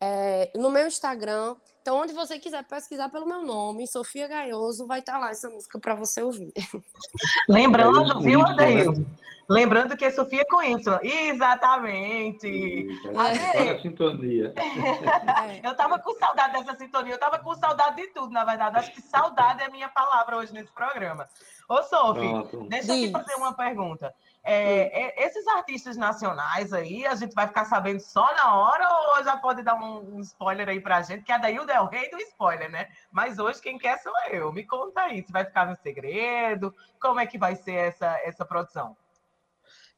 É, 0.00 0.50
no 0.54 0.70
meu 0.70 0.86
Instagram. 0.86 1.56
Então, 1.82 2.00
onde 2.00 2.12
você 2.12 2.38
quiser 2.38 2.62
pesquisar 2.62 3.08
pelo 3.08 3.26
meu 3.26 3.42
nome, 3.42 3.88
Sofia 3.88 4.28
Gaioso, 4.28 4.86
vai 4.86 5.00
estar 5.00 5.14
tá 5.14 5.18
lá 5.18 5.30
essa 5.30 5.50
música 5.50 5.80
para 5.80 5.96
você 5.96 6.22
ouvir. 6.22 6.52
Lembrando, 7.48 8.20
viu, 8.20 8.40
Adeildo? 8.40 9.04
Lembrando 9.48 9.96
que 9.96 10.04
é 10.04 10.10
Sofia 10.12 10.44
Coinsula. 10.48 11.00
Exatamente. 11.02 12.88
Adorei. 13.08 13.70
a 13.70 13.82
sintonia. 13.82 14.54
eu 15.64 15.74
tava 15.74 15.98
com 15.98 16.14
saudade 16.14 16.52
dessa 16.52 16.78
sintonia, 16.78 17.14
eu 17.14 17.18
tava 17.18 17.40
com 17.40 17.52
saudade 17.56 17.96
de 17.96 18.06
tudo, 18.08 18.32
na 18.32 18.44
verdade. 18.44 18.78
Acho 18.78 18.92
que 18.92 19.02
saudade 19.02 19.62
é 19.62 19.66
a 19.66 19.70
minha 19.70 19.88
palavra 19.88 20.36
hoje 20.36 20.54
nesse 20.54 20.70
programa. 20.70 21.28
Ô, 21.68 21.82
Sofia, 21.82 22.44
deixa 22.68 22.92
eu 22.92 23.06
te 23.06 23.10
fazer 23.10 23.34
uma 23.34 23.52
pergunta. 23.54 24.14
É, 24.44 25.22
é, 25.22 25.26
esses 25.26 25.46
artistas 25.46 25.96
nacionais 25.96 26.72
aí, 26.72 27.06
a 27.06 27.14
gente 27.14 27.32
vai 27.32 27.46
ficar 27.46 27.64
sabendo 27.64 28.00
só 28.00 28.26
na 28.34 28.56
hora 28.56 28.88
ou 29.16 29.24
já 29.24 29.36
pode 29.36 29.62
dar 29.62 29.76
um, 29.76 30.16
um 30.16 30.20
spoiler 30.20 30.68
aí 30.68 30.80
pra 30.80 31.02
gente? 31.02 31.22
Que 31.24 31.30
a 31.30 31.38
Daildo 31.38 31.70
é 31.70 31.80
o 31.80 31.86
rei 31.86 32.10
do 32.10 32.18
spoiler, 32.18 32.70
né? 32.70 32.88
Mas 33.10 33.38
hoje 33.38 33.60
quem 33.60 33.78
quer 33.78 33.98
sou 34.00 34.12
eu. 34.32 34.52
Me 34.52 34.64
conta 34.64 35.02
aí, 35.02 35.22
se 35.24 35.32
vai 35.32 35.44
ficar 35.44 35.66
no 35.66 35.76
segredo, 35.76 36.74
como 37.00 37.20
é 37.20 37.26
que 37.26 37.38
vai 37.38 37.54
ser 37.54 37.74
essa, 37.74 38.20
essa 38.24 38.44
produção? 38.44 38.96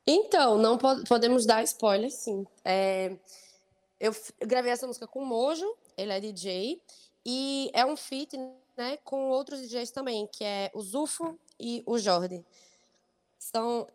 Então, 0.06 0.58
não 0.58 0.76
podemos 0.76 1.46
dar 1.46 1.62
spoiler, 1.62 2.10
sim. 2.10 2.46
É, 2.62 3.16
eu 3.98 4.14
gravei 4.42 4.70
essa 4.70 4.86
música 4.86 5.06
com 5.06 5.20
o 5.20 5.26
Mojo, 5.26 5.74
ele 5.96 6.12
é 6.12 6.20
DJ, 6.20 6.82
e 7.24 7.70
é 7.72 7.86
um 7.86 7.96
feat 7.96 8.36
né, 8.76 8.98
com 8.98 9.30
outros 9.30 9.62
DJs 9.62 9.90
também, 9.90 10.26
que 10.26 10.44
é 10.44 10.70
o 10.74 10.82
Zufo 10.82 11.38
e 11.58 11.82
o 11.86 11.96
Jordi. 11.96 12.44
São 13.38 13.86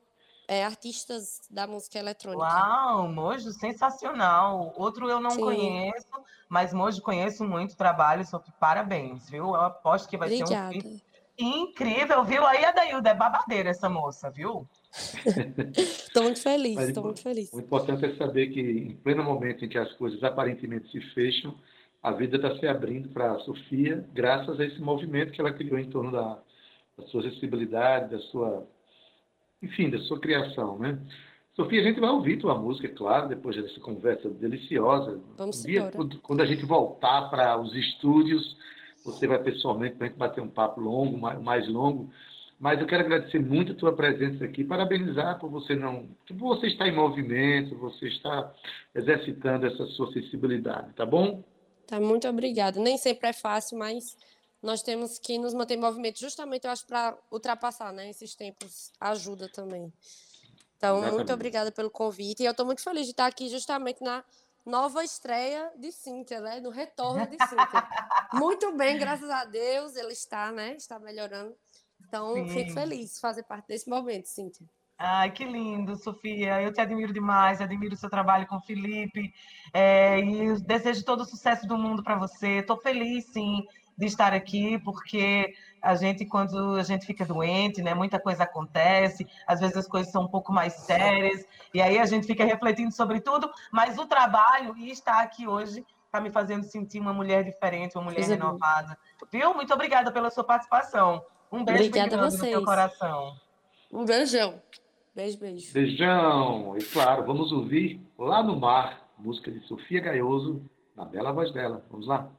é, 0.49 0.65
artistas 0.65 1.41
da 1.47 1.67
música 1.67 1.99
eletrônica. 1.99 2.43
Uau, 2.43 3.07
Mojo, 3.07 3.51
sensacional. 3.51 4.73
Outro 4.75 5.07
eu 5.07 5.21
não 5.21 5.29
Sim. 5.29 5.41
conheço, 5.41 6.07
mas 6.49 6.73
Mojo 6.73 7.03
conheço 7.03 7.45
muito 7.45 7.77
trabalho, 7.77 8.25
só 8.25 8.39
que 8.39 8.51
parabéns, 8.53 9.29
viu? 9.29 9.49
Eu 9.49 9.55
aposto 9.55 10.09
que 10.09 10.17
vai 10.17 10.27
Obrigada. 10.27 10.73
ser 10.73 10.87
um 10.87 10.99
incrível, 11.37 12.23
viu? 12.23 12.43
Aí 12.47 12.65
a 12.65 12.71
Dailda 12.71 13.11
é 13.11 13.13
babadeira 13.13 13.69
essa 13.69 13.87
moça, 13.87 14.31
viu? 14.31 14.67
Estou 15.77 16.23
muito 16.23 16.41
feliz, 16.41 16.79
estou 16.79 17.03
muito 17.03 17.21
feliz. 17.21 17.53
O 17.53 17.59
importante 17.59 18.03
é 18.03 18.15
saber 18.15 18.47
que, 18.47 18.59
em 18.59 18.95
pleno 18.95 19.23
momento 19.23 19.63
em 19.63 19.69
que 19.69 19.77
as 19.77 19.93
coisas 19.93 20.23
aparentemente 20.23 20.91
se 20.91 20.99
fecham, 21.13 21.53
a 22.01 22.11
vida 22.11 22.37
está 22.37 22.57
se 22.57 22.67
abrindo 22.67 23.09
para 23.09 23.33
a 23.33 23.39
Sofia, 23.41 24.03
graças 24.11 24.59
a 24.59 24.65
esse 24.65 24.81
movimento 24.81 25.31
que 25.31 25.39
ela 25.39 25.53
criou 25.53 25.77
em 25.77 25.87
torno 25.91 26.11
da, 26.11 26.39
da 26.97 27.07
sua 27.07 27.21
acessibilidade, 27.21 28.09
da 28.15 28.19
sua, 28.19 28.67
enfim, 29.61 29.89
da 29.89 29.99
sua 29.99 30.19
criação, 30.19 30.77
né? 30.79 30.99
Sofia, 31.55 31.81
a 31.81 31.83
gente 31.83 31.99
vai 31.99 32.09
ouvir 32.09 32.37
tua 32.37 32.57
música, 32.57 32.87
é 32.87 32.91
claro, 32.91 33.27
depois 33.27 33.55
dessa 33.55 33.79
conversa 33.81 34.29
deliciosa. 34.29 35.19
Vamos 35.37 35.63
um 35.63 35.67
dia, 35.67 35.91
quando 36.21 36.41
a 36.41 36.45
gente 36.45 36.65
voltar 36.65 37.29
para 37.29 37.59
os 37.59 37.75
estúdios, 37.75 38.57
você 39.03 39.27
vai 39.27 39.39
pessoalmente 39.43 39.95
para 39.95 40.05
a 40.05 40.09
gente 40.09 40.17
bater 40.17 40.41
um 40.41 40.49
papo 40.49 40.79
longo, 40.79 41.17
mais 41.17 41.67
longo, 41.67 42.09
mas 42.59 42.79
eu 42.79 42.87
quero 42.87 43.03
agradecer 43.03 43.39
muito 43.39 43.71
a 43.71 43.75
tua 43.75 43.93
presença 43.93 44.45
aqui, 44.45 44.63
parabenizar 44.63 45.39
por 45.39 45.49
você 45.49 45.75
não, 45.75 46.07
por 46.27 46.37
você 46.37 46.67
estar 46.67 46.87
em 46.87 46.95
movimento, 46.95 47.75
você 47.77 48.07
está 48.07 48.53
exercitando 48.95 49.65
essa 49.65 49.85
sua 49.87 50.11
sensibilidade, 50.13 50.93
tá 50.93 51.05
bom? 51.05 51.43
Tá, 51.87 51.99
muito 51.99 52.27
obrigada. 52.27 52.79
Nem 52.79 52.97
sempre 52.97 53.29
é 53.29 53.33
fácil, 53.33 53.77
mas 53.77 54.15
nós 54.61 54.81
temos 54.81 55.17
que 55.17 55.37
nos 55.37 55.53
manter 55.53 55.75
em 55.75 55.81
movimento, 55.81 56.19
justamente, 56.19 56.65
eu 56.65 56.71
acho, 56.71 56.85
para 56.85 57.17
ultrapassar, 57.31 57.93
né? 57.93 58.09
Esses 58.09 58.35
tempos 58.35 58.91
ajuda 58.99 59.49
também. 59.49 59.91
Então, 60.77 60.97
Exatamente. 60.97 61.15
muito 61.15 61.33
obrigada 61.33 61.71
pelo 61.71 61.89
convite. 61.89 62.43
E 62.43 62.45
eu 62.45 62.51
estou 62.51 62.65
muito 62.65 62.81
feliz 62.81 63.05
de 63.05 63.11
estar 63.11 63.25
aqui 63.25 63.49
justamente 63.49 64.03
na 64.03 64.23
nova 64.65 65.03
estreia 65.03 65.71
de 65.77 65.91
Cíntia, 65.91 66.39
né? 66.41 66.59
No 66.59 66.69
retorno 66.69 67.25
de 67.25 67.37
Cíntia. 67.37 67.87
muito 68.33 68.71
bem, 68.73 68.97
graças 68.97 69.29
a 69.29 69.45
Deus, 69.45 69.95
ele 69.95 70.13
está, 70.13 70.51
né? 70.51 70.75
Está 70.75 70.99
melhorando. 70.99 71.55
Então, 72.07 72.33
Sim. 72.33 72.49
fico 72.49 72.71
feliz 72.73 73.13
de 73.13 73.19
fazer 73.19 73.43
parte 73.43 73.67
desse 73.67 73.89
momento, 73.89 74.27
Cíntia. 74.27 74.65
Ai, 74.97 75.31
que 75.31 75.45
lindo, 75.45 75.95
Sofia. 75.95 76.61
Eu 76.61 76.73
te 76.73 76.81
admiro 76.81 77.13
demais, 77.13 77.61
admiro 77.61 77.93
o 77.93 77.97
seu 77.97 78.09
trabalho 78.09 78.45
com 78.47 78.57
o 78.57 78.61
Felipe. 78.61 79.33
É, 79.73 80.19
e 80.19 80.59
desejo 80.61 81.05
todo 81.05 81.21
o 81.21 81.25
sucesso 81.25 81.65
do 81.65 81.77
mundo 81.77 82.03
para 82.03 82.17
você. 82.17 82.57
Estou 82.57 82.77
feliz, 82.77 83.25
sim, 83.27 83.65
de 83.99 84.05
estar 84.05 84.33
aqui, 84.33 84.79
porque 84.79 85.53
a 85.81 85.93
gente, 85.95 86.25
quando 86.25 86.75
a 86.75 86.83
gente 86.83 87.05
fica 87.05 87.25
doente, 87.25 87.81
né, 87.81 87.93
muita 87.93 88.19
coisa 88.19 88.43
acontece, 88.43 89.27
às 89.45 89.59
vezes 89.59 89.75
as 89.75 89.87
coisas 89.87 90.11
são 90.11 90.23
um 90.23 90.27
pouco 90.27 90.53
mais 90.53 90.73
sérias, 90.73 91.45
e 91.73 91.81
aí 91.81 91.99
a 91.99 92.05
gente 92.05 92.25
fica 92.25 92.45
refletindo 92.45 92.91
sobre 92.93 93.19
tudo, 93.19 93.51
mas 93.71 93.97
o 93.97 94.05
trabalho 94.05 94.75
e 94.77 94.89
estar 94.89 95.19
aqui 95.21 95.45
hoje 95.45 95.85
está 96.05 96.21
me 96.21 96.31
fazendo 96.31 96.63
sentir 96.63 96.99
uma 96.99 97.13
mulher 97.13 97.43
diferente, 97.43 97.95
uma 97.95 98.05
mulher 98.05 98.25
renovada. 98.25 98.97
Viu? 99.31 99.53
Muito 99.53 99.73
obrigada 99.73 100.11
pela 100.11 100.29
sua 100.29 100.43
participação. 100.43 101.23
Um 101.51 101.63
beijo 101.63 101.85
Obrigada 101.85 102.15
a 102.15 102.29
vocês. 102.29 102.41
no 102.41 102.49
seu 102.49 102.63
coração. 102.63 103.35
Um 103.91 104.05
beijão. 104.05 104.61
Beijo, 105.13 105.37
beijo. 105.37 105.73
Beijão. 105.73 106.77
E 106.77 106.83
claro, 106.83 107.25
vamos 107.25 107.51
ouvir 107.51 108.01
Lá 108.17 108.43
no 108.43 108.59
Mar, 108.59 109.09
música 109.17 109.49
de 109.49 109.61
Sofia 109.61 110.01
Gaioso, 110.01 110.61
na 110.93 111.05
bela 111.05 111.31
voz 111.31 111.53
dela. 111.53 111.85
Vamos 111.89 112.05
lá. 112.05 112.29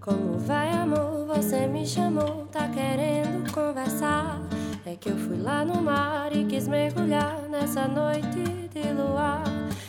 Como 0.00 0.38
vai, 0.38 0.70
amor? 0.70 1.26
Você 1.26 1.66
me 1.66 1.84
chamou, 1.84 2.46
tá 2.52 2.68
querendo 2.68 3.50
conversar? 3.52 4.40
É 4.86 4.94
que 4.94 5.08
eu 5.08 5.16
fui 5.16 5.38
lá 5.38 5.64
no 5.64 5.82
mar 5.82 6.30
e 6.32 6.44
quis 6.44 6.68
mergulhar 6.68 7.48
nessa 7.50 7.88
noite 7.88 8.68
de 8.72 8.92
luar. 8.92 9.42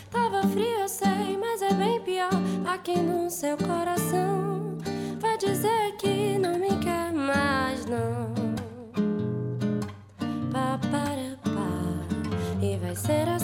Tava 0.09 0.41
frio, 0.47 0.79
eu 0.79 0.89
sei, 0.89 1.37
mas 1.39 1.61
é 1.61 1.71
bem 1.73 2.01
pior 2.01 2.31
aqui 2.65 2.97
no 2.97 3.29
seu 3.29 3.55
coração. 3.57 4.79
Vai 5.19 5.37
dizer 5.37 5.95
que 5.99 6.39
não 6.39 6.57
me 6.57 6.79
quer 6.79 7.13
mais, 7.13 7.85
não. 7.85 8.33
Pá, 10.51 10.79
para, 10.89 11.37
pá. 11.43 11.65
E 12.61 12.77
vai 12.77 12.95
ser 12.95 13.25
ver 13.25 13.34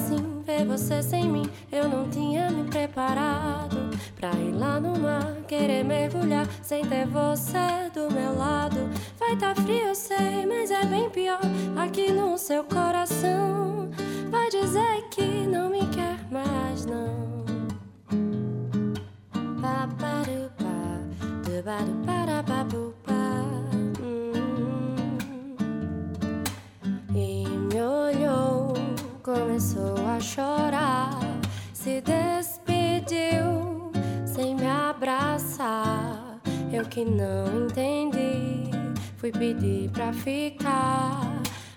você 0.71 1.03
sem 1.03 1.29
mim. 1.29 1.49
Eu 1.69 1.89
não 1.89 2.09
tinha 2.09 2.49
me 2.49 2.63
preparado 2.63 3.89
pra 4.15 4.31
ir 4.35 4.53
lá 4.53 4.79
no 4.79 4.97
mar, 4.97 5.35
querer 5.45 5.83
mergulhar 5.83 6.47
sem 6.63 6.85
ter 6.85 7.05
você 7.07 7.89
do 7.93 8.09
meu 8.13 8.37
lado. 8.37 8.89
Vai 9.19 9.35
tá 9.35 9.53
frio, 9.53 9.87
eu 9.87 9.95
sei, 9.95 10.45
mas 10.45 10.71
é 10.71 10.85
bem 10.85 11.09
pior 11.09 11.41
aqui 11.75 12.13
no 12.13 12.37
seu 12.37 12.63
coração. 12.63 13.89
Vai 14.29 14.49
dizer 14.49 15.09
que 15.11 15.45
não 15.45 15.69
me 15.69 15.85
quer 15.87 16.17
mais, 16.31 16.85
não. 16.85 17.43
Pa, 19.61 19.89
para, 19.99 20.49
pa, 20.57 21.01
do, 21.43 21.63
ba, 21.63 21.77
do, 21.79 22.05
para, 22.05 22.43
pa, 22.43 22.63
bu, 22.63 22.93
começou 29.33 29.95
a 30.07 30.19
chorar, 30.19 31.19
se 31.73 32.01
despediu 32.01 33.91
sem 34.25 34.55
me 34.55 34.67
abraçar. 34.67 36.39
Eu 36.71 36.85
que 36.85 37.03
não 37.05 37.65
entendi 37.65 38.71
Fui 39.21 39.31
pedir 39.31 39.87
pra 39.91 40.11
ficar, 40.11 41.21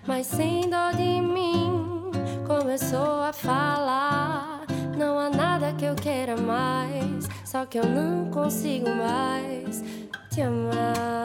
mas 0.07 0.25
sem 0.25 0.67
dó 0.67 0.89
de 0.89 1.21
mim 1.21 2.09
começou 2.47 3.21
a 3.21 3.31
falar. 3.31 4.63
Não 4.97 5.19
há 5.19 5.29
nada 5.29 5.71
que 5.73 5.85
eu 5.85 5.93
queira 5.93 6.35
mais, 6.35 7.29
só 7.43 7.63
que 7.67 7.77
eu 7.77 7.85
não 7.85 8.31
consigo 8.31 8.89
mais 8.89 9.83
te 10.31 10.41
amar. 10.41 11.15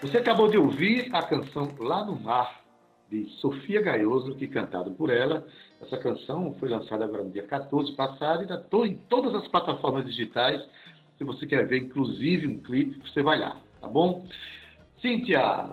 Você 0.00 0.16
acabou 0.16 0.48
de 0.48 0.56
ouvir 0.56 1.14
a 1.14 1.22
canção 1.22 1.74
Lá 1.78 2.02
no 2.02 2.18
Mar, 2.18 2.62
de 3.10 3.26
Sofia 3.40 3.82
Gaioso, 3.82 4.34
que 4.36 4.48
cantado 4.48 4.92
por 4.92 5.10
ela. 5.10 5.46
Essa 5.82 5.98
canção 5.98 6.54
foi 6.58 6.70
lançada 6.70 7.04
agora 7.04 7.24
no 7.24 7.30
dia 7.30 7.46
14 7.46 7.92
passado 7.92 8.40
e 8.40 8.44
está 8.44 8.56
em 8.86 8.96
todas 9.08 9.34
as 9.34 9.46
plataformas 9.48 10.06
digitais. 10.06 10.62
Se 11.18 11.24
você 11.24 11.46
quer 11.46 11.66
ver, 11.66 11.78
inclusive, 11.78 12.46
um 12.46 12.58
clipe, 12.58 13.00
você 13.08 13.22
vai 13.22 13.38
lá, 13.38 13.56
tá 13.80 13.88
bom? 13.88 14.26
Cíntia, 15.00 15.70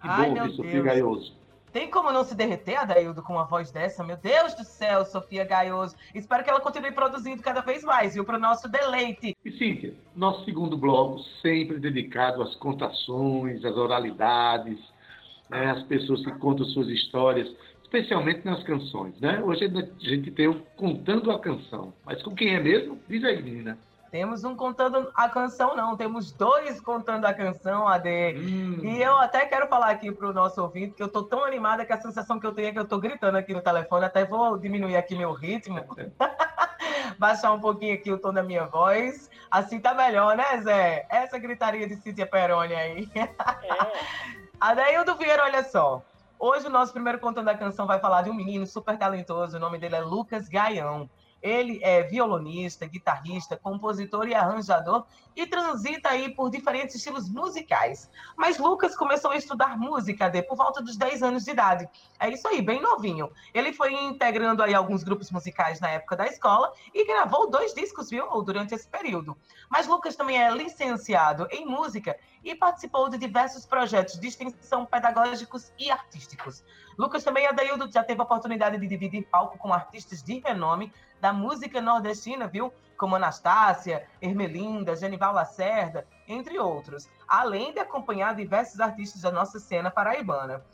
que 0.00 0.08
Ai, 0.08 0.28
bom 0.28 0.34
ver 0.34 0.50
Sofia. 0.50 0.82
Gaioso. 0.82 1.44
Tem 1.72 1.90
como 1.90 2.12
não 2.12 2.22
se 2.22 2.36
derreter, 2.36 2.76
Adaildo, 2.76 3.20
com 3.20 3.32
uma 3.32 3.46
voz 3.46 3.72
dessa? 3.72 4.04
Meu 4.04 4.16
Deus 4.16 4.54
do 4.54 4.62
céu, 4.62 5.04
Sofia 5.04 5.44
Gaioso. 5.44 5.96
Espero 6.14 6.44
que 6.44 6.50
ela 6.50 6.60
continue 6.60 6.92
produzindo 6.92 7.42
cada 7.42 7.62
vez 7.62 7.82
mais, 7.82 8.14
viu? 8.14 8.24
Para 8.24 8.36
o 8.36 8.40
nosso 8.40 8.68
deleite. 8.68 9.36
E 9.44 9.50
Cíntia, 9.50 9.92
nosso 10.14 10.44
segundo 10.44 10.76
bloco 10.76 11.18
sempre 11.42 11.80
dedicado 11.80 12.42
às 12.42 12.54
contações, 12.54 13.64
às 13.64 13.76
oralidades, 13.76 14.78
né, 15.50 15.72
às 15.72 15.82
pessoas 15.82 16.24
que 16.24 16.30
contam 16.38 16.64
suas 16.66 16.88
histórias, 16.88 17.52
especialmente 17.82 18.44
nas 18.44 18.62
canções, 18.62 19.18
né? 19.18 19.42
Hoje 19.42 19.64
a 19.64 20.08
gente 20.08 20.30
tem 20.30 20.46
o 20.46 20.60
Contando 20.76 21.32
a 21.32 21.40
Canção. 21.40 21.92
Mas 22.04 22.22
com 22.22 22.36
quem 22.36 22.54
é 22.54 22.60
mesmo? 22.60 23.00
Diz 23.08 23.24
aí, 23.24 23.42
menina. 23.42 23.76
Temos 24.14 24.44
um 24.44 24.54
contando 24.54 25.10
a 25.12 25.28
canção, 25.28 25.74
não. 25.74 25.96
Temos 25.96 26.30
dois 26.30 26.80
contando 26.80 27.24
a 27.24 27.34
canção, 27.34 27.88
AD. 27.88 28.36
Hum, 28.36 28.78
E 28.84 29.02
eu 29.02 29.18
até 29.18 29.44
quero 29.44 29.66
falar 29.66 29.90
aqui 29.90 30.12
para 30.12 30.28
o 30.28 30.32
nosso 30.32 30.62
ouvinte 30.62 30.94
que 30.94 31.02
eu 31.02 31.08
tô 31.08 31.24
tão 31.24 31.42
animada 31.42 31.84
que 31.84 31.92
a 31.92 32.00
sensação 32.00 32.38
que 32.38 32.46
eu 32.46 32.54
tenho 32.54 32.68
é 32.68 32.72
que 32.72 32.78
eu 32.78 32.86
tô 32.86 32.96
gritando 32.98 33.36
aqui 33.36 33.52
no 33.52 33.60
telefone. 33.60 34.04
Até 34.04 34.24
vou 34.24 34.56
diminuir 34.56 34.94
aqui 34.94 35.16
meu 35.16 35.32
ritmo. 35.32 35.84
Baixar 37.18 37.54
um 37.54 37.58
pouquinho 37.58 37.92
aqui 37.92 38.12
o 38.12 38.16
tom 38.16 38.32
da 38.32 38.40
minha 38.40 38.66
voz. 38.66 39.28
Assim 39.50 39.80
tá 39.80 39.92
melhor, 39.92 40.36
né, 40.36 40.60
Zé? 40.62 41.06
Essa 41.10 41.36
gritaria 41.36 41.88
de 41.88 41.96
Cíntia 41.96 42.24
Peroni 42.24 42.72
aí. 42.72 43.10
Adaildo 44.60 45.16
Vieira, 45.16 45.42
olha 45.42 45.64
só. 45.64 46.04
Hoje 46.38 46.68
o 46.68 46.70
nosso 46.70 46.92
primeiro 46.92 47.18
contando 47.18 47.48
a 47.48 47.56
canção 47.56 47.84
vai 47.84 47.98
falar 47.98 48.22
de 48.22 48.30
um 48.30 48.34
menino 48.34 48.64
super 48.64 48.96
talentoso. 48.96 49.56
O 49.56 49.60
nome 49.60 49.76
dele 49.76 49.96
é 49.96 50.00
Lucas 50.02 50.48
Gaião. 50.48 51.10
Ele 51.44 51.78
é 51.82 52.02
violonista, 52.02 52.86
guitarrista, 52.86 53.54
compositor 53.54 54.26
e 54.26 54.34
arranjador 54.34 55.04
e 55.36 55.46
transita 55.46 56.08
aí 56.08 56.34
por 56.34 56.48
diferentes 56.48 56.96
estilos 56.96 57.28
musicais. 57.28 58.08
Mas 58.34 58.56
Lucas 58.56 58.96
começou 58.96 59.30
a 59.30 59.36
estudar 59.36 59.76
música 59.76 60.30
de 60.30 60.42
por 60.42 60.56
volta 60.56 60.80
dos 60.80 60.96
10 60.96 61.22
anos 61.22 61.44
de 61.44 61.50
idade. 61.50 61.86
É 62.18 62.30
isso 62.30 62.48
aí, 62.48 62.62
bem 62.62 62.80
novinho. 62.80 63.30
Ele 63.52 63.74
foi 63.74 63.92
integrando 63.92 64.62
aí 64.62 64.72
alguns 64.72 65.04
grupos 65.04 65.30
musicais 65.30 65.80
na 65.80 65.90
época 65.90 66.16
da 66.16 66.26
escola 66.26 66.72
e 66.94 67.06
gravou 67.06 67.50
dois 67.50 67.74
discos, 67.74 68.08
viu, 68.08 68.26
durante 68.42 68.74
esse 68.74 68.88
período. 68.88 69.36
Mas 69.68 69.86
Lucas 69.86 70.16
também 70.16 70.42
é 70.42 70.50
licenciado 70.50 71.46
em 71.50 71.66
música 71.66 72.16
e 72.44 72.54
participou 72.54 73.08
de 73.08 73.16
diversos 73.16 73.64
projetos 73.64 74.20
de 74.20 74.28
extensão 74.28 74.84
pedagógicos 74.84 75.72
e 75.78 75.90
artísticos. 75.90 76.62
Lucas 76.98 77.24
também, 77.24 77.46
Adaildo, 77.46 77.90
já 77.90 78.04
teve 78.04 78.20
a 78.20 78.24
oportunidade 78.24 78.78
de 78.78 78.86
dividir 78.86 79.26
palco 79.26 79.56
com 79.58 79.72
artistas 79.72 80.22
de 80.22 80.38
renome 80.40 80.92
da 81.20 81.32
música 81.32 81.80
nordestina, 81.80 82.46
viu? 82.46 82.72
Como 82.96 83.16
Anastácia, 83.16 84.06
Ermelinda, 84.20 84.94
Genival 84.94 85.32
Lacerda, 85.32 86.06
entre 86.28 86.58
outros. 86.58 87.08
Além 87.26 87.72
de 87.72 87.80
acompanhar 87.80 88.34
diversos 88.34 88.78
artistas 88.78 89.22
da 89.22 89.32
nossa 89.32 89.58
cena 89.58 89.90
paraibana. 89.90 90.64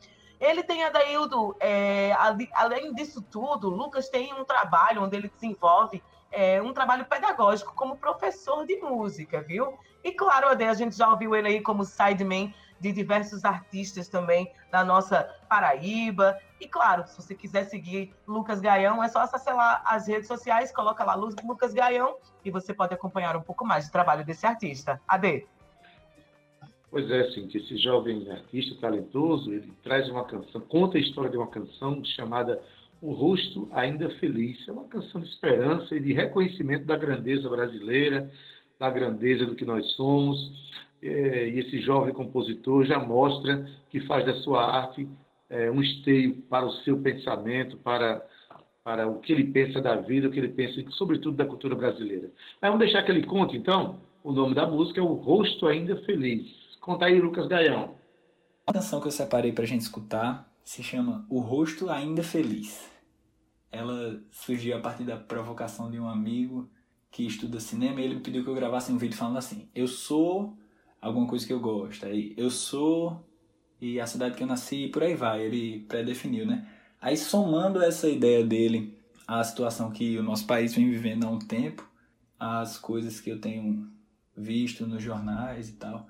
Ele 0.40 0.62
tem, 0.62 0.82
Adaildo, 0.82 1.54
é, 1.60 2.12
além 2.54 2.94
disso 2.94 3.20
tudo, 3.20 3.68
Lucas 3.68 4.08
tem 4.08 4.32
um 4.32 4.44
trabalho 4.44 5.02
onde 5.02 5.14
ele 5.14 5.28
desenvolve 5.28 6.02
é, 6.30 6.60
um 6.62 6.72
trabalho 6.72 7.04
pedagógico 7.04 7.74
como 7.74 7.96
professor 7.96 8.64
de 8.66 8.76
música, 8.76 9.42
viu? 9.42 9.78
E 10.02 10.12
claro, 10.12 10.48
Ade, 10.48 10.64
a 10.64 10.74
gente 10.74 10.96
já 10.96 11.08
ouviu 11.10 11.34
ele 11.34 11.48
aí 11.48 11.60
como 11.60 11.84
sideman 11.84 12.54
de 12.80 12.92
diversos 12.92 13.44
artistas 13.44 14.08
também 14.08 14.50
da 14.70 14.82
nossa 14.82 15.24
Paraíba. 15.48 16.38
E 16.58 16.66
claro, 16.66 17.06
se 17.06 17.16
você 17.16 17.34
quiser 17.34 17.64
seguir 17.64 18.14
Lucas 18.26 18.60
Gaião, 18.60 19.02
é 19.04 19.08
só 19.08 19.20
acessar 19.20 19.54
lá 19.54 19.82
as 19.84 20.08
redes 20.08 20.26
sociais, 20.26 20.72
coloca 20.72 21.04
lá 21.04 21.14
Lu- 21.14 21.34
Lucas 21.44 21.74
Gaião 21.74 22.16
e 22.44 22.50
você 22.50 22.72
pode 22.72 22.94
acompanhar 22.94 23.36
um 23.36 23.42
pouco 23.42 23.66
mais 23.66 23.86
do 23.86 23.92
trabalho 23.92 24.24
desse 24.24 24.46
artista. 24.46 25.00
Ade. 25.06 25.46
Pois 26.90 27.08
é, 27.10 27.30
Cíntia, 27.30 27.58
esse 27.58 27.76
jovem 27.76 28.28
artista 28.32 28.74
talentoso, 28.80 29.52
ele 29.52 29.72
traz 29.82 30.08
uma 30.08 30.24
canção, 30.24 30.60
conta 30.62 30.98
a 30.98 31.00
história 31.00 31.30
de 31.30 31.36
uma 31.36 31.46
canção 31.46 32.02
chamada 32.04 32.60
O 33.00 33.12
Rosto 33.12 33.68
Ainda 33.72 34.10
Feliz. 34.18 34.66
É 34.68 34.72
uma 34.72 34.84
canção 34.84 35.20
de 35.20 35.28
esperança 35.28 35.94
e 35.94 36.00
de 36.00 36.12
reconhecimento 36.12 36.84
da 36.84 36.96
grandeza 36.96 37.48
brasileira, 37.48 38.30
da 38.78 38.90
grandeza 38.90 39.46
do 39.46 39.54
que 39.54 39.64
nós 39.64 39.86
somos. 39.92 40.38
É, 41.02 41.48
e 41.48 41.58
esse 41.60 41.80
jovem 41.80 42.12
compositor 42.12 42.84
já 42.84 42.98
mostra 42.98 43.66
que 43.88 44.00
faz 44.00 44.26
da 44.26 44.34
sua 44.42 44.64
arte 44.64 45.08
é, 45.48 45.70
um 45.70 45.82
esteio 45.82 46.34
para 46.42 46.66
o 46.66 46.72
seu 46.84 46.98
pensamento, 46.98 47.78
para, 47.78 48.24
para 48.84 49.08
o 49.08 49.18
que 49.18 49.32
ele 49.32 49.44
pensa 49.44 49.80
da 49.80 49.96
vida, 49.96 50.28
o 50.28 50.30
que 50.30 50.38
ele 50.38 50.48
pensa, 50.48 50.82
sobretudo, 50.90 51.36
da 51.36 51.46
cultura 51.46 51.74
brasileira. 51.74 52.30
Mas 52.60 52.70
vamos 52.70 52.84
deixar 52.84 53.02
que 53.02 53.10
ele 53.10 53.26
conte, 53.26 53.56
então. 53.56 53.98
O 54.22 54.32
nome 54.32 54.54
da 54.54 54.66
música 54.66 55.00
é 55.00 55.02
O 55.02 55.14
Rosto 55.14 55.66
Ainda 55.66 55.96
Feliz. 56.02 56.46
Conta 56.80 57.06
aí, 57.06 57.18
Lucas 57.18 57.46
Gaião. 57.46 57.94
A 58.66 58.72
canção 58.72 59.00
que 59.00 59.06
eu 59.06 59.10
separei 59.10 59.52
pra 59.52 59.64
gente 59.64 59.80
escutar 59.80 60.49
se 60.70 60.84
chama 60.84 61.26
O 61.28 61.40
Rosto 61.40 61.90
Ainda 61.90 62.22
Feliz. 62.22 62.88
Ela 63.72 64.22
surgiu 64.30 64.76
a 64.76 64.80
partir 64.80 65.02
da 65.02 65.16
provocação 65.16 65.90
de 65.90 65.98
um 65.98 66.08
amigo 66.08 66.70
que 67.10 67.26
estuda 67.26 67.58
cinema 67.58 68.00
e 68.00 68.04
ele 68.04 68.20
pediu 68.20 68.44
que 68.44 68.50
eu 68.50 68.54
gravasse 68.54 68.92
um 68.92 68.96
vídeo 68.96 69.16
falando 69.16 69.38
assim: 69.38 69.68
Eu 69.74 69.88
sou 69.88 70.56
alguma 71.00 71.26
coisa 71.26 71.44
que 71.44 71.52
eu 71.52 71.58
gosto, 71.58 72.06
aí 72.06 72.34
eu 72.36 72.48
sou 72.50 73.20
e 73.80 73.98
a 73.98 74.06
cidade 74.06 74.36
que 74.36 74.44
eu 74.44 74.46
nasci 74.46 74.84
e 74.84 74.88
por 74.92 75.02
aí 75.02 75.16
vai. 75.16 75.42
Ele 75.42 75.80
pré-definiu, 75.88 76.46
né? 76.46 76.64
Aí 77.00 77.16
somando 77.16 77.82
essa 77.82 78.08
ideia 78.08 78.46
dele 78.46 78.96
à 79.26 79.42
situação 79.42 79.90
que 79.90 80.16
o 80.18 80.22
nosso 80.22 80.46
país 80.46 80.72
vem 80.72 80.88
vivendo 80.88 81.24
há 81.24 81.30
um 81.30 81.40
tempo, 81.40 81.84
às 82.38 82.78
coisas 82.78 83.20
que 83.20 83.30
eu 83.30 83.40
tenho 83.40 83.90
visto 84.36 84.86
nos 84.86 85.02
jornais 85.02 85.68
e 85.68 85.72
tal 85.72 86.08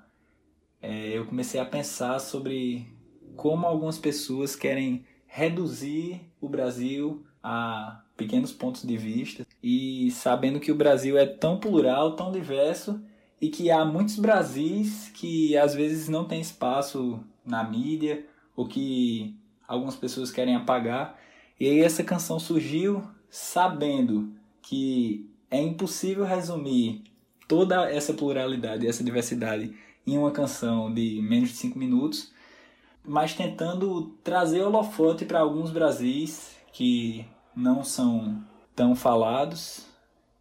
é, 0.81 1.15
eu 1.15 1.25
comecei 1.25 1.59
a 1.59 1.65
pensar 1.65 2.19
sobre 2.19 2.87
como 3.35 3.65
algumas 3.65 3.97
pessoas 3.97 4.55
querem 4.55 5.05
reduzir 5.27 6.21
o 6.39 6.49
Brasil 6.49 7.23
a 7.43 8.01
pequenos 8.15 8.51
pontos 8.51 8.83
de 8.83 8.97
vista 8.97 9.47
e 9.63 10.11
sabendo 10.11 10.59
que 10.59 10.71
o 10.71 10.75
Brasil 10.75 11.17
é 11.17 11.25
tão 11.25 11.59
plural, 11.59 12.15
tão 12.15 12.31
diverso 12.31 13.01
e 13.39 13.49
que 13.49 13.71
há 13.71 13.83
muitos 13.83 14.17
Brasis 14.17 15.09
que 15.09 15.57
às 15.57 15.73
vezes 15.73 16.07
não 16.07 16.25
tem 16.25 16.39
espaço 16.39 17.19
na 17.45 17.63
mídia 17.63 18.25
ou 18.55 18.67
que 18.67 19.35
algumas 19.67 19.95
pessoas 19.95 20.31
querem 20.31 20.55
apagar. 20.55 21.17
E 21.59 21.67
aí 21.67 21.79
essa 21.79 22.03
canção 22.03 22.39
surgiu 22.39 23.01
sabendo 23.29 24.33
que 24.61 25.27
é 25.49 25.59
impossível 25.59 26.23
resumir 26.23 27.03
toda 27.47 27.89
essa 27.89 28.13
pluralidade, 28.13 28.87
essa 28.87 29.03
diversidade 29.03 29.75
em 30.05 30.17
uma 30.17 30.31
canção 30.31 30.93
de 30.93 31.19
menos 31.21 31.49
de 31.49 31.55
5 31.55 31.77
minutos, 31.77 32.31
mas 33.03 33.33
tentando 33.33 34.09
trazer 34.23 34.61
holofote 34.61 35.25
para 35.25 35.39
alguns 35.39 35.71
Brasis 35.71 36.55
que 36.71 37.25
não 37.55 37.83
são 37.83 38.43
tão 38.75 38.95
falados, 38.95 39.85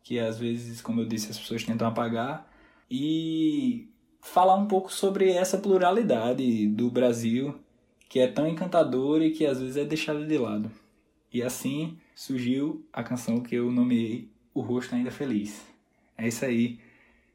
que 0.03 0.19
às 0.19 0.39
vezes, 0.39 0.81
como 0.81 1.01
eu 1.01 1.07
disse, 1.07 1.31
as 1.31 1.39
pessoas 1.39 1.65
tentam 1.65 1.89
apagar, 1.89 2.49
e 2.91 3.89
falar 4.21 4.57
um 4.57 4.67
pouco 4.67 4.93
sobre 4.93 5.31
essa 5.31 5.59
pluralidade 5.59 6.67
do 6.69 6.91
Brasil 6.91 7.59
que 8.09 8.19
é 8.19 8.27
tão 8.27 8.49
encantadora 8.49 9.25
e 9.25 9.31
que 9.31 9.47
às 9.47 9.61
vezes 9.61 9.77
é 9.77 9.85
deixada 9.85 10.27
de 10.27 10.37
lado. 10.37 10.69
E 11.33 11.43
assim 11.43 11.97
surgiu 12.13 12.85
a 12.93 13.05
canção 13.05 13.41
que 13.41 13.55
eu 13.55 13.71
nomeei 13.71 14.29
O 14.53 14.61
Rosto 14.61 14.97
Ainda 14.97 15.13
Feliz. 15.13 15.65
É 16.19 16.27
isso 16.27 16.45
aí. 16.45 16.81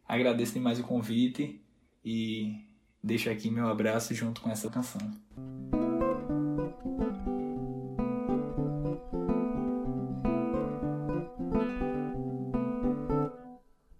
Agradeço 0.05 0.53
demais 0.53 0.77
o 0.77 0.83
convite 0.83 1.61
e 2.03 2.64
deixo 3.05 3.29
aqui 3.29 3.51
meu 3.51 3.67
abraço 3.67 4.15
junto 4.15 4.41
com 4.41 4.49
essa 4.49 4.67
canção. 4.67 4.99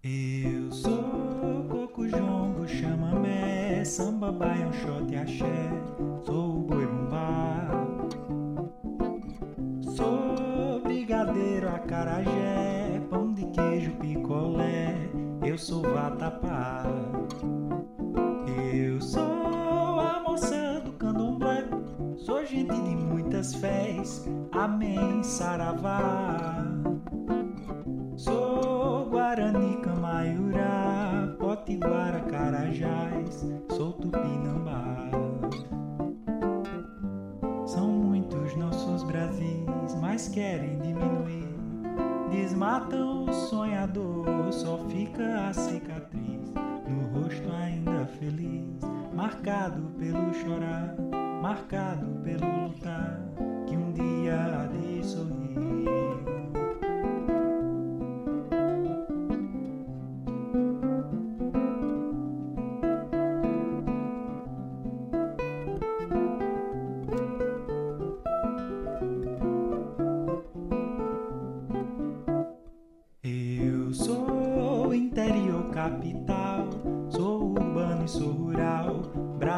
Eu 0.02 0.72
sou 0.72 1.66
coco 1.70 2.08
jongo, 2.08 2.66
chamamé, 2.66 3.84
samba, 3.84 4.32
baião, 4.32 4.72
shot 4.72 5.12
e 5.12 5.16
axé. 5.16 5.70
Sou 6.24 6.56
o 6.56 6.62
boi 6.64 6.86
bumbá. 6.86 7.68
Sou 9.94 10.80
brigadeiro, 10.82 11.68
acarajé, 11.68 13.00
pão 13.08 13.32
de 13.32 13.46
queijo, 13.52 13.92
picolé. 13.92 14.96
Eu 15.44 15.56
sou 15.56 15.82
Vatapá. 15.82 16.95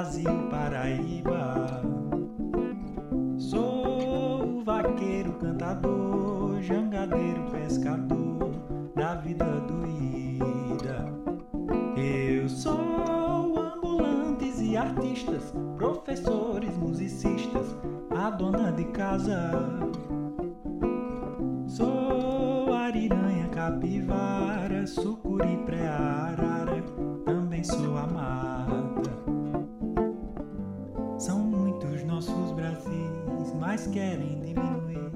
Brasil, 0.08 0.48
Paraíba. 0.48 1.82
Sou 3.36 4.64
vaqueiro, 4.64 5.34
cantador, 5.34 6.62
jangadeiro, 6.62 7.42
pescador, 7.50 8.50
da 8.96 9.16
vida 9.16 9.44
doída. 9.44 11.04
Eu 11.94 12.48
sou 12.48 13.58
ambulantes 13.58 14.58
e 14.62 14.78
artistas, 14.78 15.52
professores, 15.76 16.74
musicistas, 16.78 17.76
a 18.10 18.30
dona 18.30 18.72
de 18.72 18.84
casa. 18.84 19.52
Sou 21.66 22.72
ariranha, 22.72 23.46
capivara, 23.50 24.86
sucuri, 24.86 25.58
pré-arara, 25.66 26.82
também 27.26 27.62
sou 27.62 27.98
amada. 27.98 28.57
Nossos 32.28 32.52
Brasis, 32.52 33.54
mas 33.58 33.86
querem 33.86 34.40
diminuir. 34.40 35.10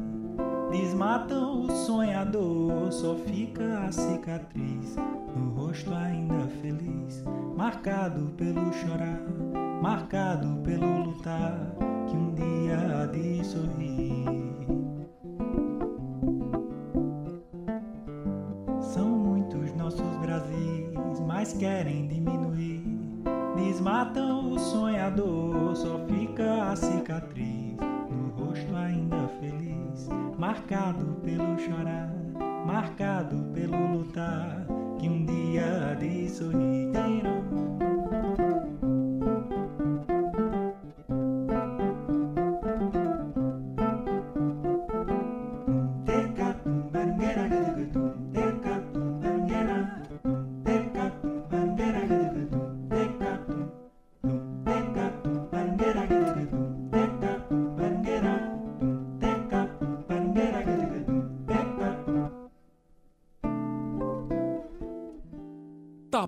Desmatam 0.70 1.64
o 1.64 1.70
sonhador, 1.70 2.90
só 2.90 3.14
fica 3.14 3.81
a 3.81 3.92
cicatriz 3.92 4.96
no 5.37 5.51
rosto 5.51 5.92
ainda 5.92 6.46
feliz, 6.61 7.22
marcado 7.57 8.33
pelo 8.37 8.72
chorar, 8.72 9.20
marcado 9.83 10.57
pelo 10.62 11.05
lutar, 11.05 11.75
que 12.09 12.16
um 12.16 12.35
dia 12.35 13.03
há 13.03 13.07
de 13.07 13.44
sorrir. 13.44 14.25
São 18.81 19.09
muitos 19.09 19.75
nossos 19.75 20.16
Brasis, 20.18 21.20
mas 21.27 21.53
querem 21.53 22.09
diminuir. 22.09 22.41
Desmatam 23.72 24.52
o 24.52 24.58
sonhador, 24.58 25.74
só 25.74 25.98
fica 26.06 26.70
a 26.72 26.76
cicatriz 26.76 27.78
no 28.11 28.28
rosto 28.37 28.76
ainda 28.76 29.26
feliz, 29.40 30.11
marcado 30.37 31.16
pelo 31.24 31.58
chorar, 31.58 32.12
marcado 32.66 33.35
pelo 33.54 33.96
lutar, 33.96 34.66
que 34.98 35.08
um 35.08 35.24
dia 35.24 35.96
de 35.98 36.28
sorrir. 36.28 36.92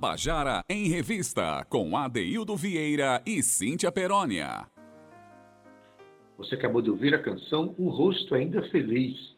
Tabajara 0.05 0.63
em 0.69 0.87
Revista, 0.87 1.65
com 1.65 1.97
Adeildo 1.97 2.55
Vieira 2.55 3.23
e 3.25 3.43
Cíntia 3.43 3.91
Perónia. 3.91 4.67
Você 6.37 6.57
acabou 6.57 6.83
de 6.83 6.91
ouvir 6.91 7.15
a 7.15 7.23
canção 7.23 7.75
Um 7.79 7.89
Rosto 7.89 8.35
Ainda 8.35 8.61
Feliz, 8.69 9.35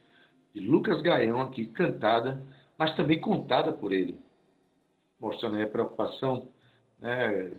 de 0.52 0.60
Lucas 0.60 1.00
Gaião, 1.02 1.40
aqui 1.40 1.66
cantada, 1.66 2.42
mas 2.76 2.96
também 2.96 3.20
contada 3.20 3.72
por 3.72 3.92
ele, 3.92 4.18
mostrando 5.20 5.62
a 5.62 5.66
preocupação 5.68 6.48
né, 6.98 7.52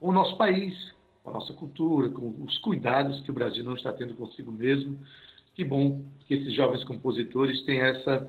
com 0.00 0.08
o 0.08 0.12
nosso 0.12 0.36
país, 0.36 0.74
com 1.22 1.30
a 1.30 1.34
nossa 1.34 1.54
cultura, 1.54 2.08
com 2.08 2.34
os 2.42 2.58
cuidados 2.58 3.20
que 3.20 3.30
o 3.30 3.34
Brasil 3.34 3.62
não 3.62 3.76
está 3.76 3.92
tendo 3.92 4.14
consigo 4.14 4.50
mesmo. 4.50 4.98
Que 5.54 5.64
bom 5.64 6.02
que 6.26 6.34
esses 6.34 6.52
jovens 6.56 6.82
compositores 6.82 7.64
têm 7.64 7.80
essa 7.80 8.28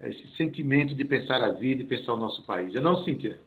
esse 0.00 0.26
sentimento 0.36 0.94
de 0.94 1.04
pensar 1.04 1.42
a 1.42 1.50
vida 1.50 1.82
e 1.82 1.86
pensar 1.86 2.14
o 2.14 2.16
nosso 2.16 2.42
país. 2.44 2.74
Eu 2.74 2.82
não, 2.82 3.04
Cíntia? 3.04 3.40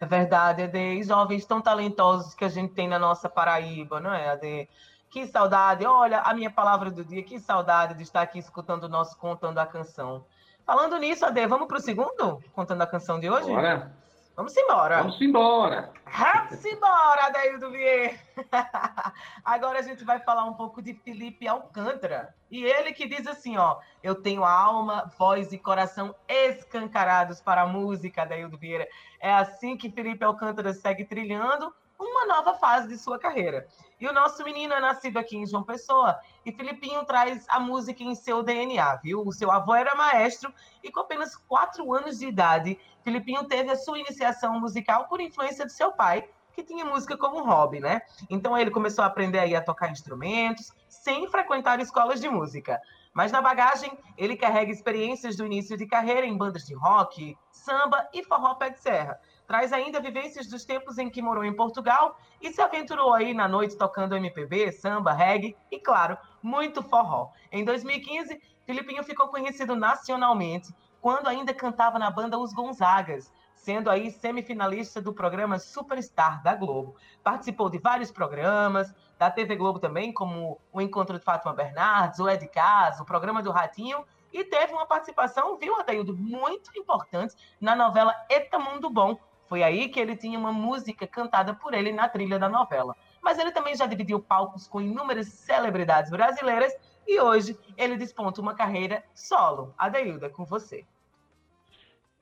É 0.00 0.06
verdade, 0.06 0.62
Ade. 0.62 1.02
Jovens 1.02 1.44
tão 1.44 1.60
talentosos 1.60 2.34
que 2.34 2.44
a 2.44 2.48
gente 2.48 2.72
tem 2.72 2.88
na 2.88 2.98
nossa 2.98 3.28
Paraíba, 3.28 4.00
não 4.00 4.12
é, 4.12 4.30
Ade? 4.30 4.68
Que 5.10 5.26
saudade. 5.26 5.84
Olha, 5.84 6.20
a 6.20 6.34
minha 6.34 6.50
palavra 6.50 6.90
do 6.90 7.04
dia, 7.04 7.22
que 7.22 7.38
saudade 7.38 7.94
de 7.94 8.02
estar 8.02 8.22
aqui 8.22 8.38
escutando 8.38 8.84
o 8.84 8.88
nosso 8.88 9.16
Contando 9.18 9.58
a 9.58 9.66
Canção. 9.66 10.24
Falando 10.64 10.96
nisso, 10.98 11.24
Ade, 11.24 11.46
vamos 11.46 11.68
para 11.68 11.78
o 11.78 11.80
segundo 11.80 12.42
Contando 12.52 12.82
a 12.82 12.86
Canção 12.86 13.20
de 13.20 13.28
hoje? 13.28 13.46
Bora. 13.46 13.92
Vamos 14.34 14.56
embora. 14.56 14.98
Vamos 14.98 15.20
embora. 15.20 15.92
Vamos 16.06 16.64
embora, 16.64 17.26
Adaildo 17.26 17.70
Vieira. 17.70 18.18
Agora 19.44 19.78
a 19.78 19.82
gente 19.82 20.04
vai 20.04 20.20
falar 20.20 20.44
um 20.44 20.54
pouco 20.54 20.80
de 20.80 20.94
Felipe 20.94 21.46
Alcântara. 21.46 22.34
E 22.50 22.64
ele 22.64 22.92
que 22.92 23.06
diz 23.06 23.26
assim, 23.26 23.58
ó, 23.58 23.78
eu 24.02 24.14
tenho 24.14 24.44
alma, 24.44 25.10
voz 25.18 25.52
e 25.52 25.58
coração 25.58 26.14
escancarados 26.26 27.40
para 27.40 27.62
a 27.62 27.66
música, 27.66 28.22
Adaildo 28.22 28.56
Vieira. 28.56 28.88
É 29.20 29.32
assim 29.32 29.76
que 29.76 29.90
Felipe 29.90 30.24
Alcântara 30.24 30.72
segue 30.72 31.04
trilhando 31.04 31.74
uma 32.02 32.26
nova 32.26 32.54
fase 32.54 32.88
de 32.88 32.98
sua 32.98 33.18
carreira. 33.18 33.66
E 34.00 34.08
o 34.08 34.12
nosso 34.12 34.42
menino 34.42 34.74
é 34.74 34.80
nascido 34.80 35.16
aqui 35.16 35.36
em 35.36 35.46
João 35.46 35.62
Pessoa, 35.62 36.18
e 36.44 36.50
Filipinho 36.50 37.04
traz 37.04 37.46
a 37.48 37.60
música 37.60 38.02
em 38.02 38.14
seu 38.14 38.42
DNA, 38.42 38.96
viu? 38.96 39.22
O 39.24 39.32
seu 39.32 39.50
avô 39.50 39.74
era 39.74 39.94
maestro, 39.94 40.52
e 40.82 40.90
com 40.90 41.00
apenas 41.00 41.36
quatro 41.36 41.92
anos 41.94 42.18
de 42.18 42.26
idade, 42.26 42.78
Filipinho 43.04 43.44
teve 43.44 43.70
a 43.70 43.76
sua 43.76 43.98
iniciação 43.98 44.58
musical 44.58 45.06
por 45.06 45.20
influência 45.20 45.64
de 45.64 45.72
seu 45.72 45.92
pai, 45.92 46.28
que 46.52 46.62
tinha 46.62 46.84
música 46.84 47.16
como 47.16 47.44
hobby, 47.44 47.80
né? 47.80 48.02
Então 48.28 48.58
ele 48.58 48.70
começou 48.70 49.04
a 49.04 49.06
aprender 49.06 49.38
aí 49.38 49.54
a 49.54 49.62
tocar 49.62 49.90
instrumentos, 49.90 50.72
sem 50.88 51.30
frequentar 51.30 51.80
escolas 51.80 52.20
de 52.20 52.28
música. 52.28 52.80
Mas 53.14 53.30
na 53.30 53.40
bagagem, 53.40 53.96
ele 54.18 54.36
carrega 54.36 54.70
experiências 54.70 55.36
do 55.36 55.46
início 55.46 55.76
de 55.76 55.86
carreira 55.86 56.26
em 56.26 56.36
bandas 56.36 56.64
de 56.64 56.74
rock, 56.74 57.38
samba 57.50 58.08
e 58.12 58.22
forró 58.24 58.54
pé 58.54 58.70
de 58.70 58.80
serra 58.80 59.18
traz 59.46 59.72
ainda 59.72 60.00
vivências 60.00 60.46
dos 60.46 60.64
tempos 60.64 60.98
em 60.98 61.10
que 61.10 61.22
morou 61.22 61.44
em 61.44 61.54
Portugal 61.54 62.18
e 62.40 62.52
se 62.52 62.60
aventurou 62.60 63.12
aí 63.12 63.34
na 63.34 63.46
noite 63.46 63.76
tocando 63.76 64.16
MPB, 64.16 64.72
samba, 64.72 65.12
reggae 65.12 65.56
e, 65.70 65.78
claro, 65.78 66.16
muito 66.42 66.82
forró. 66.82 67.30
Em 67.50 67.64
2015, 67.64 68.40
Filipinho 68.64 69.04
ficou 69.04 69.28
conhecido 69.28 69.76
nacionalmente 69.76 70.74
quando 71.00 71.28
ainda 71.28 71.52
cantava 71.52 71.98
na 71.98 72.10
banda 72.10 72.38
Os 72.38 72.52
Gonzagas, 72.52 73.32
sendo 73.54 73.90
aí 73.90 74.10
semifinalista 74.10 75.00
do 75.00 75.12
programa 75.12 75.58
Superstar 75.58 76.42
da 76.42 76.54
Globo. 76.54 76.96
Participou 77.22 77.68
de 77.68 77.78
vários 77.78 78.10
programas, 78.10 78.94
da 79.18 79.30
TV 79.30 79.54
Globo 79.54 79.78
também, 79.78 80.12
como 80.12 80.60
o 80.72 80.80
Encontro 80.80 81.16
de 81.16 81.24
Fátima 81.24 81.52
Bernardes, 81.52 82.18
o 82.18 82.28
Ed 82.28 82.46
Casa, 82.48 83.04
o 83.04 83.06
programa 83.06 83.40
do 83.40 83.52
Ratinho, 83.52 84.04
e 84.32 84.42
teve 84.44 84.72
uma 84.72 84.86
participação, 84.86 85.56
viu, 85.58 85.78
Adaildo, 85.78 86.16
muito 86.16 86.76
importante 86.76 87.34
na 87.60 87.76
novela 87.76 88.14
Eta 88.28 88.58
Mundo 88.58 88.90
Bom, 88.90 89.16
foi 89.52 89.62
aí 89.62 89.90
que 89.90 90.00
ele 90.00 90.16
tinha 90.16 90.38
uma 90.38 90.50
música 90.50 91.06
cantada 91.06 91.52
por 91.52 91.74
ele 91.74 91.92
na 91.92 92.08
trilha 92.08 92.38
da 92.38 92.48
novela. 92.48 92.96
Mas 93.20 93.38
ele 93.38 93.52
também 93.52 93.76
já 93.76 93.84
dividiu 93.84 94.18
palcos 94.18 94.66
com 94.66 94.80
inúmeras 94.80 95.26
celebridades 95.26 96.10
brasileiras 96.10 96.74
e 97.06 97.20
hoje 97.20 97.54
ele 97.76 97.98
desponta 97.98 98.40
uma 98.40 98.54
carreira 98.54 99.04
solo. 99.14 99.74
Adeilda, 99.76 100.30
com 100.30 100.46
você. 100.46 100.86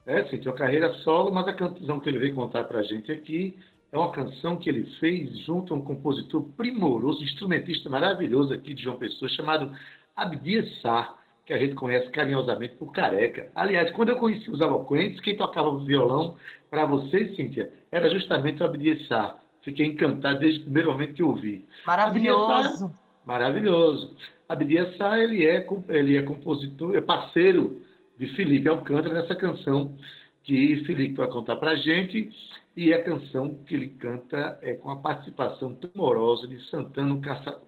É, 0.05 0.25
tem 0.25 0.41
uma 0.41 0.55
carreira 0.55 0.93
solo, 1.05 1.31
mas 1.31 1.47
a 1.47 1.53
canção 1.53 2.01
que 2.01 2.09
ele 2.09 2.19
veio 2.19 2.35
contar 2.35 2.65
para 2.65 2.81
a 2.81 2.83
gente 2.83 3.13
aqui 3.13 3.57
é 3.93 3.97
uma 3.97 4.11
canção 4.11 4.57
que 4.57 4.69
ele 4.69 4.91
fez 4.99 5.39
junto 5.47 5.73
a 5.73 5.77
um 5.77 5.83
compositor 5.83 6.43
primoroso, 6.57 7.23
instrumentista 7.23 7.89
maravilhoso 7.89 8.53
aqui 8.53 8.75
de 8.75 8.83
João 8.83 8.99
Pessoa, 8.99 9.29
chamado 9.29 9.73
Abdias 10.17 10.81
Sá, 10.81 11.15
que 11.51 11.55
a 11.55 11.59
gente 11.59 11.75
conhece 11.75 12.09
carinhosamente 12.11 12.77
por 12.77 12.93
Careca. 12.93 13.51
Aliás, 13.57 13.91
quando 13.91 14.11
eu 14.11 14.17
conheci 14.17 14.49
os 14.49 14.63
Aloquentes, 14.63 15.21
quem 15.21 15.37
tocava 15.37 15.77
violão 15.81 16.37
para 16.71 16.87
você, 16.87 17.35
Cíntia, 17.35 17.73
era 17.91 18.09
justamente 18.09 18.63
o 18.63 18.67
Abdias 18.67 19.05
Sá. 19.09 19.37
Fiquei 19.63 19.85
encantado 19.87 20.39
desde 20.39 20.61
o 20.61 20.63
primeiro 20.63 20.93
momento 20.93 21.15
que 21.15 21.25
ouvi. 21.25 21.67
Maravilhoso. 21.85 22.79
Sá, 22.79 22.91
maravilhoso. 23.27 24.17
Abdias 24.49 24.97
Sá, 24.97 25.19
ele 25.19 25.45
é, 25.45 25.67
ele 25.89 26.17
é 26.17 26.23
compositor, 26.23 26.95
é 26.95 27.01
parceiro 27.01 27.83
de 28.17 28.29
Felipe 28.37 28.69
Alcântara 28.69 29.13
nessa 29.13 29.35
canção 29.35 29.97
que 30.45 30.85
Felipe 30.85 31.17
vai 31.17 31.27
contar 31.27 31.57
para 31.57 31.73
a 31.73 31.77
gente. 31.77 32.31
E 32.77 32.95
a 32.95 33.03
canção 33.03 33.57
que 33.67 33.75
ele 33.75 33.89
canta 33.89 34.57
é 34.63 34.75
com 34.75 34.89
a 34.89 34.97
participação 35.01 35.75
tumorosa 35.75 36.47
de 36.47 36.65
Santana 36.67 37.21
Caça... 37.21 37.61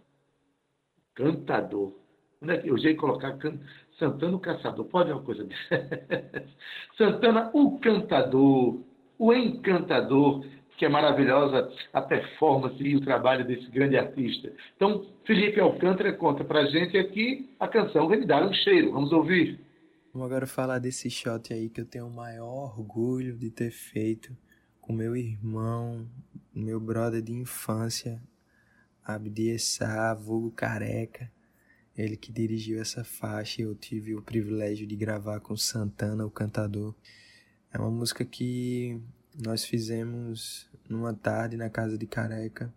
Cantador. 1.17 2.02
É 2.49 2.57
que 2.59 2.69
eu 2.69 2.79
já 2.79 2.91
ia 2.91 2.97
colocar. 2.97 3.37
Santana 3.99 4.37
o 4.37 4.41
Caçador? 4.41 4.85
Pode 4.87 5.09
ser 5.09 5.15
uma 5.15 5.23
coisa 5.23 5.47
Santana 6.99 7.51
o 7.53 7.79
Cantador, 7.79 8.81
o 9.19 9.33
Encantador, 9.33 10.45
que 10.77 10.85
é 10.85 10.89
maravilhosa 10.89 11.71
a 11.93 12.03
performance 12.03 12.83
e 12.83 12.97
o 12.97 13.01
trabalho 13.01 13.45
desse 13.45 13.71
grande 13.71 13.97
artista. 13.97 14.53
Então, 14.77 15.07
Felipe 15.25 15.61
Alcântara 15.61 16.13
conta 16.13 16.43
para 16.43 16.61
a 16.61 16.67
gente 16.67 16.99
aqui 16.99 17.55
a 17.61 17.69
canção 17.69 18.09
Vem 18.09 18.21
Me 18.21 18.27
Dar 18.27 18.45
um 18.45 18.53
Cheiro. 18.53 18.93
Vamos 18.93 19.13
ouvir. 19.13 19.61
Vamos 20.13 20.27
agora 20.27 20.47
falar 20.47 20.79
desse 20.79 21.09
shot 21.09 21.53
aí 21.53 21.71
que 21.71 21.81
eu 21.81 21.87
tenho 21.87 22.07
o 22.07 22.15
maior 22.15 22.77
orgulho 22.77 23.37
de 23.37 23.51
ter 23.51 23.71
feito 23.71 24.37
com 24.81 24.93
meu 24.93 25.17
irmão, 25.17 26.07
meu 26.53 26.81
brother 26.81 27.23
de 27.23 27.33
infância, 27.33 28.21
Abdi 29.05 29.51
Essá, 29.51 30.13
vulgo 30.15 30.51
careca. 30.51 31.31
Ele 31.97 32.17
que 32.17 32.33
dirigiu 32.33 32.81
essa 32.81 33.05
faixa 33.05 33.63
eu 33.63 33.75
tive 33.75 34.15
o 34.15 34.23
privilégio 34.23 34.87
de 34.87 34.97
gravar 34.97 35.41
com 35.41 35.57
Santana, 35.57 36.25
o 36.25 36.31
cantador. 36.31 36.95
É 37.73 37.79
uma 37.79 37.91
música 37.91 38.25
que 38.25 39.01
nós 39.39 39.65
fizemos 39.65 40.69
numa 40.89 41.15
tarde 41.15 41.57
na 41.57 41.71
casa 41.71 41.97
de 41.97 42.07
Careca, 42.07 42.73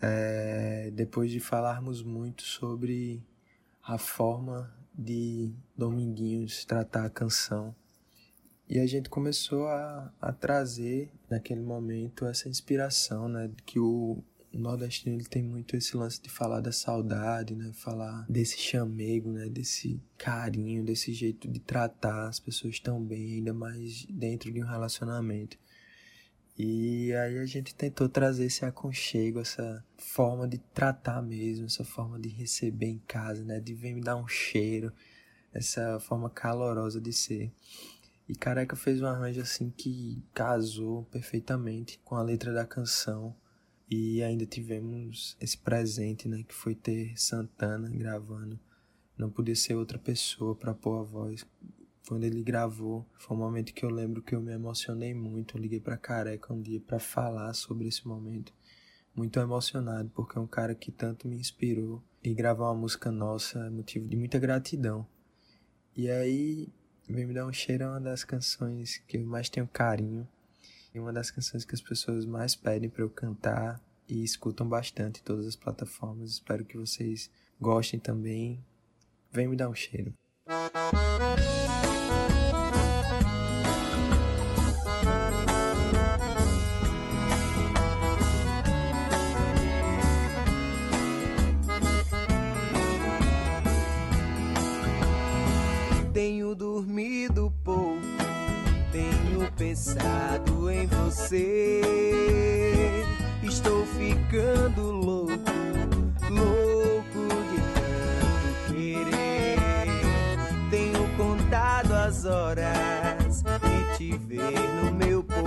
é, 0.00 0.90
depois 0.92 1.30
de 1.30 1.40
falarmos 1.40 2.02
muito 2.02 2.42
sobre 2.42 3.22
a 3.82 3.98
forma 3.98 4.72
de 4.96 5.52
Dominguinhos 5.76 6.64
tratar 6.64 7.04
a 7.06 7.10
canção. 7.10 7.74
E 8.68 8.78
a 8.78 8.86
gente 8.86 9.10
começou 9.10 9.66
a, 9.68 10.12
a 10.20 10.32
trazer, 10.32 11.10
naquele 11.28 11.60
momento, 11.60 12.24
essa 12.24 12.48
inspiração, 12.48 13.28
né? 13.28 13.50
Que 13.66 13.78
o, 13.78 14.22
o 14.56 14.60
nordestino 14.60 15.16
ele 15.16 15.24
tem 15.24 15.42
muito 15.42 15.76
esse 15.76 15.96
lance 15.96 16.20
de 16.20 16.28
falar 16.28 16.60
da 16.60 16.72
saudade, 16.72 17.54
né? 17.54 17.72
Falar 17.74 18.26
desse 18.28 18.58
chamego, 18.58 19.32
né? 19.32 19.48
Desse 19.48 20.00
carinho, 20.16 20.84
desse 20.84 21.12
jeito 21.12 21.48
de 21.48 21.60
tratar 21.60 22.28
as 22.28 22.38
pessoas 22.38 22.78
tão 22.78 23.02
bem, 23.02 23.34
ainda 23.34 23.52
mais 23.52 24.04
dentro 24.06 24.52
de 24.52 24.62
um 24.62 24.66
relacionamento. 24.66 25.58
E 26.56 27.12
aí 27.14 27.38
a 27.38 27.46
gente 27.46 27.74
tentou 27.74 28.08
trazer 28.08 28.44
esse 28.44 28.64
aconchego, 28.64 29.40
essa 29.40 29.84
forma 29.98 30.46
de 30.46 30.58
tratar 30.58 31.20
mesmo, 31.20 31.66
essa 31.66 31.84
forma 31.84 32.18
de 32.18 32.28
receber 32.28 32.86
em 32.86 33.02
casa, 33.08 33.44
né? 33.44 33.58
De 33.58 33.74
vir 33.74 33.94
me 33.94 34.00
dar 34.00 34.16
um 34.16 34.28
cheiro, 34.28 34.92
essa 35.52 35.98
forma 35.98 36.30
calorosa 36.30 37.00
de 37.00 37.12
ser. 37.12 37.52
E 38.28 38.34
Careca 38.34 38.74
fez 38.74 39.02
um 39.02 39.06
arranjo 39.06 39.40
assim 39.40 39.70
que 39.70 40.22
casou 40.32 41.04
perfeitamente 41.06 42.00
com 42.04 42.14
a 42.14 42.22
letra 42.22 42.52
da 42.54 42.64
canção. 42.64 43.36
E 43.96 44.22
ainda 44.22 44.44
tivemos 44.46 45.36
esse 45.40 45.56
presente, 45.56 46.28
né, 46.28 46.42
que 46.42 46.54
foi 46.54 46.74
ter 46.74 47.12
Santana 47.16 47.88
gravando. 47.88 48.58
Não 49.16 49.30
podia 49.30 49.54
ser 49.54 49.74
outra 49.74 49.98
pessoa 49.98 50.54
para 50.56 50.74
pôr 50.74 51.00
a 51.00 51.02
voz 51.02 51.46
quando 52.06 52.24
ele 52.24 52.42
gravou, 52.42 53.06
foi 53.16 53.34
um 53.34 53.40
momento 53.40 53.72
que 53.72 53.84
eu 53.84 53.88
lembro 53.88 54.20
que 54.20 54.34
eu 54.34 54.40
me 54.40 54.52
emocionei 54.52 55.14
muito. 55.14 55.56
Eu 55.56 55.62
liguei 55.62 55.80
para 55.80 55.96
Careca 55.96 56.52
um 56.52 56.60
dia 56.60 56.80
para 56.80 56.98
falar 56.98 57.54
sobre 57.54 57.88
esse 57.88 58.06
momento. 58.06 58.52
Muito 59.14 59.38
emocionado, 59.38 60.10
porque 60.14 60.36
é 60.36 60.40
um 60.40 60.46
cara 60.46 60.74
que 60.74 60.92
tanto 60.92 61.26
me 61.26 61.36
inspirou. 61.36 62.02
E 62.22 62.34
gravar 62.34 62.66
uma 62.66 62.80
música 62.80 63.10
nossa 63.10 63.58
é 63.66 63.70
motivo 63.70 64.06
de 64.06 64.16
muita 64.16 64.38
gratidão. 64.38 65.06
E 65.96 66.10
aí, 66.10 66.68
Vem 67.08 67.26
Me 67.26 67.32
Dar 67.32 67.46
um 67.46 67.52
Cheiro 67.52 67.84
é 67.84 67.88
uma 67.88 68.00
das 68.00 68.24
canções 68.24 68.98
que 69.06 69.16
eu 69.16 69.24
mais 69.24 69.48
tenho 69.48 69.66
carinho. 69.66 70.28
E 70.94 71.00
uma 71.00 71.12
das 71.12 71.30
canções 71.30 71.64
que 71.64 71.74
as 71.74 71.80
pessoas 71.80 72.24
mais 72.24 72.54
pedem 72.54 72.88
para 72.88 73.02
eu 73.02 73.10
cantar 73.10 73.80
e 74.08 74.22
escutam 74.22 74.68
bastante 74.68 75.20
em 75.20 75.24
todas 75.24 75.44
as 75.44 75.56
plataformas. 75.56 76.30
Espero 76.30 76.64
que 76.64 76.76
vocês 76.76 77.28
gostem 77.60 77.98
também. 77.98 78.64
Vem 79.32 79.48
me 79.48 79.56
dar 79.56 79.68
um 79.68 79.74
cheiro. 79.74 80.14
Você. 101.34 103.04
Estou 103.42 103.84
ficando 103.86 104.92
louco, 104.92 105.32
louco 106.30 107.28
de 107.50 107.60
tanto 107.74 108.72
querer. 108.72 109.58
Tenho 110.70 111.08
contado 111.16 111.92
as 111.92 112.24
horas 112.24 113.42
e 113.42 113.96
te 113.96 114.16
ver 114.16 114.60
no 114.82 114.92
meu 114.92 115.22
portão. 115.22 115.44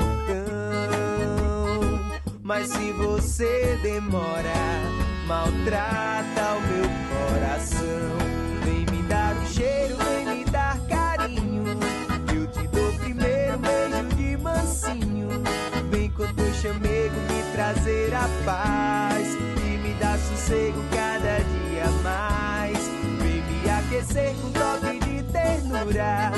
Mas 2.43 2.69
se 2.69 2.91
você 2.93 3.77
demora, 3.81 4.53
maltrata 5.27 6.55
o 6.55 6.61
meu 6.61 6.89
coração. 7.09 8.17
Vem 8.63 8.85
me 8.91 9.03
dar 9.07 9.35
um 9.35 9.45
cheiro, 9.47 9.97
vem 9.97 10.37
me 10.37 10.45
dar 10.45 10.79
carinho. 10.87 11.77
Eu 12.33 12.47
te 12.47 12.67
dou 12.67 12.93
primeiro 12.93 13.57
beijo. 13.57 13.96
Vem 15.91 16.09
com 16.11 16.25
teu 16.33 16.53
chamego 16.53 17.15
me 17.29 17.51
trazer 17.53 18.13
a 18.13 18.27
paz 18.45 19.27
e 19.65 19.77
me 19.77 19.93
dar 19.95 20.17
sossego 20.17 20.83
cada 20.91 21.37
dia 21.37 21.89
mais. 22.03 22.77
Vem 23.19 23.41
me 23.43 23.69
aquecer 23.69 24.33
com 24.41 24.51
toque 24.51 24.99
de 24.99 25.23
ternura 25.31 26.31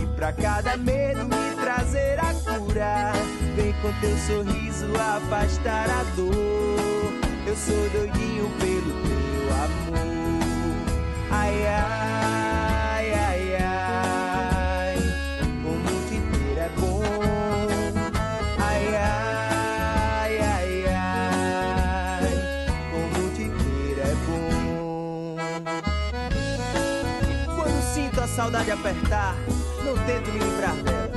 e 0.00 0.06
pra 0.16 0.32
cada 0.32 0.76
medo 0.76 1.24
me 1.24 1.54
trazer 1.60 2.18
a 2.20 2.34
cura. 2.34 3.12
Vem 3.56 3.72
com 3.80 3.92
teu 4.00 4.16
sorriso 4.18 4.86
afastar 4.96 5.88
a 5.88 6.02
dor. 6.16 7.12
Eu 7.46 7.56
sou 7.56 7.88
doidinho 7.90 8.50
pelo 8.58 8.92
teu 9.02 9.48
amor. 9.54 10.10
Ai, 11.30 11.66
ai, 11.66 12.39
saudade 28.40 28.70
apertar, 28.70 29.34
não 29.84 29.94
tento 30.06 30.32
me 30.32 30.38
livrar 30.38 30.74
dela. 30.76 31.10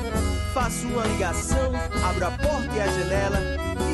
Faço 0.53 0.85
uma 0.87 1.05
ligação, 1.05 1.71
abro 2.03 2.25
a 2.25 2.31
porta 2.31 2.75
e 2.75 2.81
a 2.81 2.87
janela. 2.87 3.39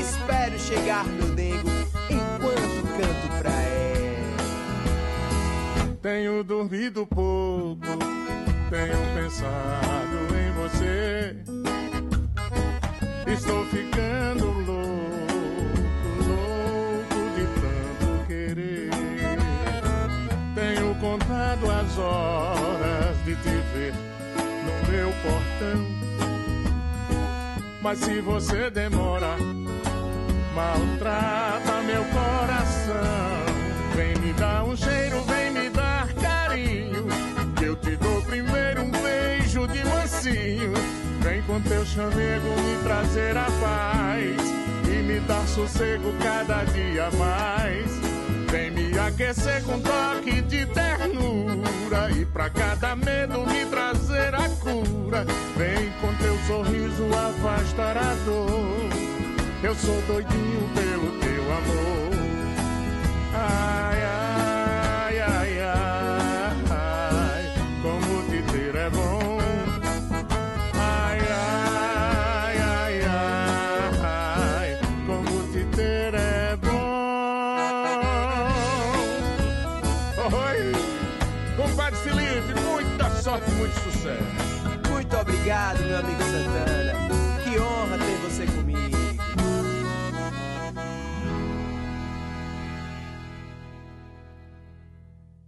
Espero 0.01 0.57
chegar 0.57 1.05
meu 1.05 1.27
dengo 1.35 1.69
enquanto 2.09 2.87
canto 2.97 3.29
pra 3.37 3.51
ela. 3.51 4.33
Tenho 6.01 6.43
dormido 6.43 7.05
pouco, 7.05 7.85
tenho 8.71 8.97
pensado 9.13 10.17
em 10.35 10.51
você. 10.63 11.35
Estou 13.31 13.63
ficando 13.65 14.45
louco, 14.65 14.89
louco 16.25 17.19
de 17.35 17.45
tanto 17.61 18.25
querer. 18.25 18.89
Tenho 20.55 20.95
contado 20.95 21.69
as 21.69 21.95
horas 21.99 22.58
portão. 25.21 25.99
Mas 27.81 27.99
se 27.99 28.19
você 28.21 28.69
demora, 28.69 29.37
maltrata 30.53 31.81
meu 31.85 32.03
coração. 32.05 33.49
Vem 33.95 34.15
me 34.17 34.33
dar 34.33 34.63
um 34.63 34.75
cheiro, 34.75 35.23
vem 35.23 35.51
me 35.51 35.69
dar 35.69 36.13
carinho. 36.13 37.07
Que 37.55 37.65
eu 37.65 37.75
te 37.75 37.95
dou 37.95 38.21
primeiro 38.23 38.83
um 38.83 38.91
beijo 38.91 39.67
de 39.67 39.83
mansinho. 39.85 40.73
Vem 41.21 41.41
com 41.43 41.61
teu 41.61 41.85
chamego 41.85 42.49
me 42.61 42.83
trazer 42.83 43.35
a 43.37 43.47
paz 43.59 44.37
e 44.85 45.01
me 45.01 45.19
dar 45.21 45.47
sossego 45.47 46.13
cada 46.21 46.63
dia 46.65 47.09
mais. 47.11 47.99
Vem 48.51 48.71
me 48.71 48.97
aquecer 48.97 49.63
com 49.63 49.79
toque 49.79 50.41
de 50.41 50.65
ternura 50.67 52.09
e 52.15 52.25
pra 52.25 52.49
cada 52.49 52.95
medo 52.95 53.45
me 53.45 53.65
trazer 53.65 54.33
a 54.33 54.38
cura. 54.59 55.25
Vem 55.57 55.91
com 56.01 56.13
teu 56.15 56.37
sorriso 56.47 57.05
afastar 57.13 57.97
a 57.97 58.13
dor. 58.25 58.89
Eu 59.63 59.75
sou 59.75 60.01
doidinho 60.03 60.69
pelo 60.73 61.19
teu 61.19 61.43
amor. 61.43 62.09
Ai, 63.33 63.98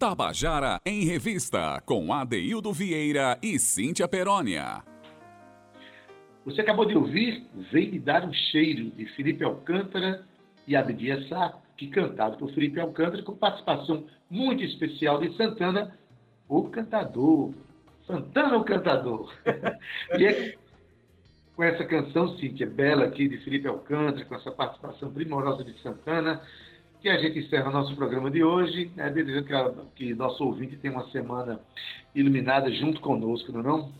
Tabajara 0.01 0.79
em 0.83 1.05
Revista, 1.05 1.79
com 1.85 2.11
Adeildo 2.11 2.73
Vieira 2.73 3.37
e 3.39 3.59
Cíntia 3.59 4.07
Perónia. 4.07 4.83
Você 6.43 6.61
acabou 6.61 6.87
de 6.87 6.97
ouvir 6.97 7.45
Vem 7.71 7.91
Me 7.91 7.99
Dar 7.99 8.25
um 8.25 8.33
Cheiro, 8.33 8.89
de 8.89 9.05
Felipe 9.15 9.43
Alcântara 9.43 10.25
e 10.67 10.75
Abdia 10.75 11.23
Sá, 11.27 11.53
que 11.77 11.85
cantado 11.85 12.35
por 12.37 12.51
Felipe 12.51 12.79
Alcântara, 12.79 13.21
com 13.21 13.35
participação 13.35 14.07
muito 14.27 14.63
especial 14.63 15.19
de 15.21 15.37
Santana, 15.37 15.95
o 16.49 16.63
cantador. 16.63 17.53
Santana, 18.07 18.57
o 18.57 18.63
cantador. 18.63 19.31
e 20.17 20.25
é 20.25 20.55
com 21.55 21.63
essa 21.63 21.85
canção, 21.85 22.35
Cíntia, 22.39 22.65
bela 22.65 23.05
aqui, 23.05 23.29
de 23.29 23.37
Felipe 23.43 23.67
Alcântara, 23.67 24.25
com 24.25 24.33
essa 24.33 24.49
participação 24.49 25.13
primorosa 25.13 25.63
de 25.63 25.79
Santana, 25.79 26.41
que 27.01 27.09
a 27.09 27.17
gente 27.17 27.39
encerra 27.39 27.71
nosso 27.71 27.95
programa 27.95 28.29
de 28.29 28.43
hoje, 28.43 28.91
né, 28.95 29.09
desejando 29.09 29.87
que, 29.95 30.05
que 30.05 30.13
nosso 30.13 30.43
ouvinte 30.43 30.77
tenha 30.77 30.93
uma 30.93 31.09
semana 31.09 31.59
iluminada 32.13 32.71
junto 32.71 33.01
conosco, 33.01 33.51
não 33.51 33.59
é 33.59 33.63
não? 33.63 33.91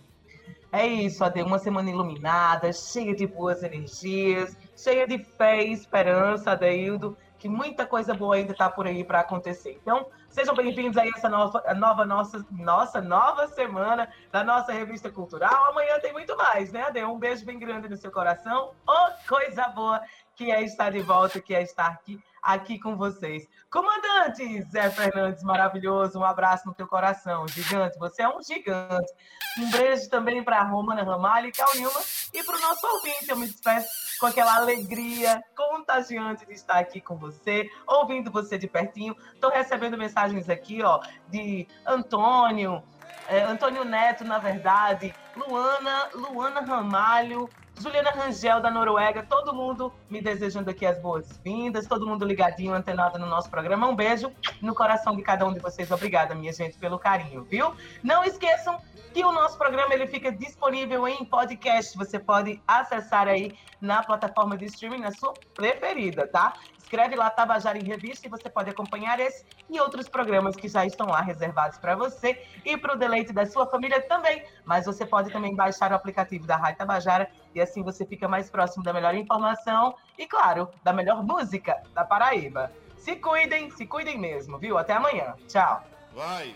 É 0.72 0.86
isso, 0.86 1.24
Ade, 1.24 1.42
uma 1.42 1.60
semana 1.60 1.90
iluminada, 1.90 2.72
cheia 2.72 3.14
de 3.14 3.26
boas 3.26 3.64
energias, 3.64 4.56
cheia 4.78 5.06
de 5.06 5.18
fé 5.18 5.66
e 5.66 5.74
esperança, 5.74 6.52
Adeildo, 6.52 7.18
que 7.40 7.50
muita 7.50 7.86
coisa 7.86 8.14
boa 8.14 8.36
ainda 8.36 8.54
está 8.54 8.70
por 8.70 8.86
aí 8.86 9.04
para 9.04 9.20
acontecer. 9.20 9.78
Então, 9.82 10.06
sejam 10.30 10.56
bem-vindos 10.56 10.96
a 10.96 11.06
essa 11.06 11.28
nova, 11.28 11.62
nova 11.74 12.06
nossa, 12.06 12.46
nossa 12.52 13.02
nova 13.02 13.48
semana 13.48 14.08
da 14.32 14.44
nossa 14.44 14.72
revista 14.72 15.10
cultural. 15.10 15.72
Amanhã 15.72 16.00
tem 16.00 16.14
muito 16.14 16.38
mais, 16.38 16.72
né, 16.72 16.84
Ade? 16.84 17.04
Um 17.04 17.20
beijo 17.20 17.44
bem 17.44 17.60
grande 17.60 17.90
no 17.90 17.98
seu 17.98 18.12
coração. 18.12 18.72
Oh, 18.88 19.28
coisa 19.28 19.68
boa 19.70 20.02
que 20.36 20.52
é 20.52 20.64
estar 20.64 20.92
de 20.92 21.02
volta, 21.02 21.42
que 21.42 21.54
é 21.54 21.62
estar 21.62 21.88
aqui, 21.88 22.20
aqui 22.42 22.80
com 22.80 22.96
vocês. 22.96 23.48
Comandante 23.70 24.64
Zé 24.64 24.90
Fernandes, 24.90 25.44
maravilhoso, 25.44 26.20
um 26.20 26.24
abraço 26.24 26.68
no 26.68 26.74
teu 26.74 26.88
coração, 26.88 27.48
gigante, 27.48 27.98
você 28.00 28.24
é 28.24 28.30
um 28.30 28.42
gigante. 28.42 29.12
Um 29.60 29.70
beijo 29.70 30.10
também 30.10 30.44
para 30.44 30.60
a 30.60 30.64
Romana 30.64 31.04
Ramalho 31.04 31.48
e 31.48 31.52
Cal 31.52 31.70
Nilma 31.76 32.00
e 32.34 32.44
para 32.44 32.56
o 32.56 32.62
nosso 32.62 32.88
ouvinte. 32.88 33.30
Eu 33.30 33.36
me 33.36 33.48
despeço 33.48 33.90
com 34.20 34.26
aquela 34.26 34.56
alegria 34.56 35.44
contagiante 35.56 36.46
de 36.46 36.54
estar 36.54 36.80
aqui 36.80 37.02
com 37.02 37.18
você, 37.18 37.70
ouvindo 37.86 38.32
você 38.32 38.58
de 38.58 38.68
pertinho. 38.68 39.16
Estou 39.34 39.52
recebendo 39.52 39.98
mensagens 39.98 40.50
aqui, 40.50 40.82
ó, 40.82 41.02
de 41.28 41.68
Antônio, 41.86 42.82
é, 43.28 43.44
Antônio 43.44 43.84
Neto, 43.84 44.24
na 44.24 44.40
verdade, 44.40 45.14
Luana, 45.36 46.10
Luana 46.14 46.62
Ramalho, 46.62 47.50
Juliana 47.82 48.12
Rangel, 48.12 48.62
da 48.62 48.70
Noruega, 48.70 49.24
todo 49.24 49.54
mundo 49.54 49.92
me 50.08 50.22
desejando 50.22 50.70
aqui 50.70 50.86
as 50.86 51.00
boas-vindas, 51.00 51.88
todo 51.88 52.06
mundo 52.06 52.24
ligadinho, 52.24 52.74
antenado 52.74 53.18
no 53.18 53.26
nosso 53.26 53.50
programa. 53.50 53.88
Um 53.88 53.96
beijo 53.96 54.32
no 54.62 54.76
coração 54.76 55.16
de 55.16 55.24
cada 55.24 55.48
um 55.48 55.54
de 55.54 55.60
vocês. 55.60 55.90
Obrigada, 55.90 56.36
minha 56.36 56.54
gente, 56.54 56.78
pelo 56.78 57.00
carinho, 57.00 57.44
viu? 57.44 57.74
Não 58.04 58.24
esqueçam 58.24 58.80
que 59.12 59.26
o 59.26 59.32
nosso 59.32 59.58
programa 59.58 59.94
ele 59.96 60.06
fica 60.06 60.32
disponível 60.32 61.08
em 61.08 61.26
podcast. 61.26 61.98
Você 61.98 62.20
pode 62.20 62.62
acessar 62.68 63.28
aí 63.28 63.58
na 63.82 64.04
plataforma 64.04 64.56
de 64.56 64.66
streaming, 64.66 65.00
na 65.00 65.12
sua 65.12 65.34
preferida, 65.56 66.28
tá? 66.28 66.54
Escreve 66.92 67.16
lá 67.16 67.30
Tabajara 67.30 67.78
em 67.78 67.86
Revista 67.86 68.28
e 68.28 68.30
você 68.30 68.50
pode 68.50 68.70
acompanhar 68.70 69.18
esse 69.18 69.46
e 69.70 69.80
outros 69.80 70.10
programas 70.10 70.58
que 70.58 70.68
já 70.68 70.86
estão 70.86 71.08
lá 71.08 71.22
reservados 71.22 71.78
para 71.78 71.96
você 71.96 72.44
e 72.66 72.76
para 72.76 72.96
o 72.96 72.98
deleite 72.98 73.32
da 73.32 73.46
sua 73.46 73.66
família 73.66 74.02
também. 74.02 74.44
Mas 74.66 74.88
você 74.88 75.06
pode 75.06 75.32
também 75.32 75.56
baixar 75.56 75.94
o 75.94 75.96
aplicativo 75.96 76.46
da 76.46 76.58
Rádio 76.58 76.80
Tabajara 76.80 77.32
e 77.56 77.62
assim 77.62 77.82
você 77.82 78.06
fica 78.06 78.28
mais 78.28 78.50
próximo 78.50 78.84
da 78.84 78.92
melhor 78.92 79.16
informação 79.16 79.96
e, 80.20 80.28
claro, 80.28 80.68
da 80.84 80.92
melhor 80.92 81.24
música 81.24 81.82
da 81.96 82.04
Paraíba. 82.04 82.70
Se 82.98 83.16
cuidem, 83.16 83.72
se 83.72 83.86
cuidem 83.86 84.20
mesmo, 84.20 84.58
viu? 84.58 84.78
Até 84.78 84.92
amanhã. 84.92 85.34
Tchau. 85.48 85.86
Vai! 86.14 86.54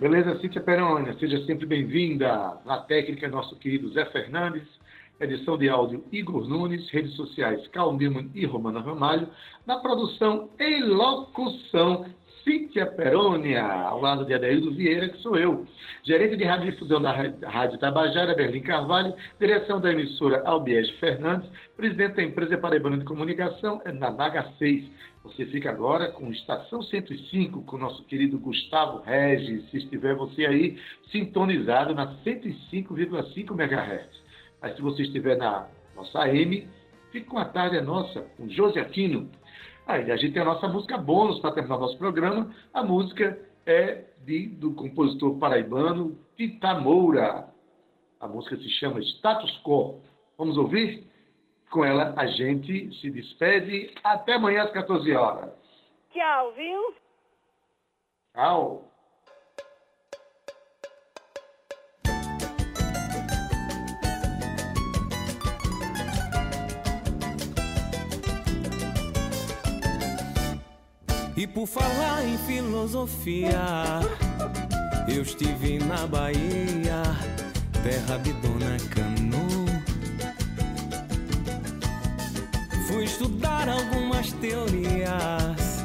Beleza, 0.00 0.36
Cíntia 0.40 0.60
Perônia, 0.60 1.16
seja 1.16 1.46
sempre 1.46 1.64
bem-vinda. 1.64 2.58
Na 2.64 2.80
técnica, 2.80 3.28
nosso 3.28 3.54
querido 3.54 3.88
Zé 3.92 4.04
Fernandes. 4.06 4.66
Edição 5.20 5.58
de 5.58 5.68
áudio 5.68 6.02
Igor 6.10 6.48
Nunes, 6.48 6.88
redes 6.90 7.12
sociais 7.14 7.66
Cal 7.68 7.92
Newman 7.94 8.30
e 8.34 8.46
Romana 8.46 8.80
Ramalho. 8.80 9.28
Na 9.66 9.78
produção 9.78 10.48
e 10.58 10.82
locução, 10.82 12.06
Cíntia 12.42 12.86
Perônia, 12.86 13.62
ao 13.62 14.00
lado 14.00 14.24
de 14.24 14.32
Adaildo 14.32 14.72
Vieira, 14.74 15.10
que 15.10 15.18
sou 15.18 15.36
eu. 15.36 15.66
Gerente 16.04 16.38
de 16.38 16.44
rádio 16.44 16.70
difusão 16.72 17.02
da 17.02 17.12
Rádio- 17.12 17.46
Rádio 17.46 17.78
Tabajara, 17.78 18.34
Berlim 18.34 18.62
Carvalho. 18.62 19.12
Direção 19.38 19.78
da 19.78 19.92
emissora 19.92 20.42
Albiege 20.46 20.90
Fernandes. 20.94 21.50
Presidente 21.76 22.16
da 22.16 22.22
empresa 22.22 22.56
Paraibana 22.56 22.96
de 22.96 23.04
Comunicação, 23.04 23.82
é 23.84 23.92
na 23.92 24.10
Naga 24.10 24.50
6. 24.58 24.90
Você 25.22 25.44
fica 25.44 25.68
agora 25.68 26.10
com 26.12 26.32
Estação 26.32 26.80
105, 26.82 27.62
com 27.64 27.76
o 27.76 27.78
nosso 27.78 28.02
querido 28.04 28.38
Gustavo 28.38 29.02
Regis, 29.04 29.68
se 29.70 29.76
estiver 29.76 30.14
você 30.14 30.46
aí 30.46 30.78
sintonizado 31.12 31.94
na 31.94 32.06
105,5 32.24 33.52
MHz. 33.52 34.29
Mas 34.60 34.76
se 34.76 34.82
você 34.82 35.02
estiver 35.02 35.36
na 35.36 35.68
nossa 35.94 36.20
AM, 36.20 36.68
fique 37.10 37.26
com 37.26 37.38
a 37.38 37.44
tarde 37.44 37.80
nossa, 37.80 38.22
com 38.36 38.48
José 38.48 38.80
Aquino. 38.80 39.30
Aí 39.86 40.10
a 40.10 40.16
gente 40.16 40.32
tem 40.32 40.42
a 40.42 40.44
nossa 40.44 40.68
música 40.68 40.96
bônus 40.96 41.40
para 41.40 41.52
terminar 41.52 41.76
o 41.76 41.80
nosso 41.80 41.98
programa. 41.98 42.54
A 42.72 42.82
música 42.82 43.38
é 43.66 44.04
de, 44.24 44.46
do 44.46 44.72
compositor 44.74 45.38
paraibano 45.38 46.16
Tita 46.36 46.74
Moura. 46.74 47.48
A 48.20 48.28
música 48.28 48.56
se 48.56 48.68
chama 48.70 49.00
Status 49.00 49.60
Quo. 49.64 50.00
Vamos 50.38 50.56
ouvir? 50.56 51.06
Com 51.70 51.84
ela 51.84 52.14
a 52.16 52.26
gente 52.26 52.94
se 53.00 53.10
despede. 53.10 53.94
Até 54.04 54.34
amanhã 54.34 54.64
às 54.64 54.70
14 54.72 55.12
horas. 55.12 55.50
Tchau, 56.12 56.52
viu? 56.52 56.94
Tchau. 58.34 58.89
E 71.40 71.46
por 71.46 71.66
falar 71.66 72.22
em 72.22 72.36
filosofia, 72.36 74.02
eu 75.08 75.22
estive 75.22 75.78
na 75.78 76.06
Bahia, 76.06 77.02
terra 77.82 78.18
de 78.18 78.34
Dona 78.34 78.76
Canu. 78.90 79.64
Fui 82.86 83.04
estudar 83.04 83.70
algumas 83.70 84.30
teorias, 84.32 85.82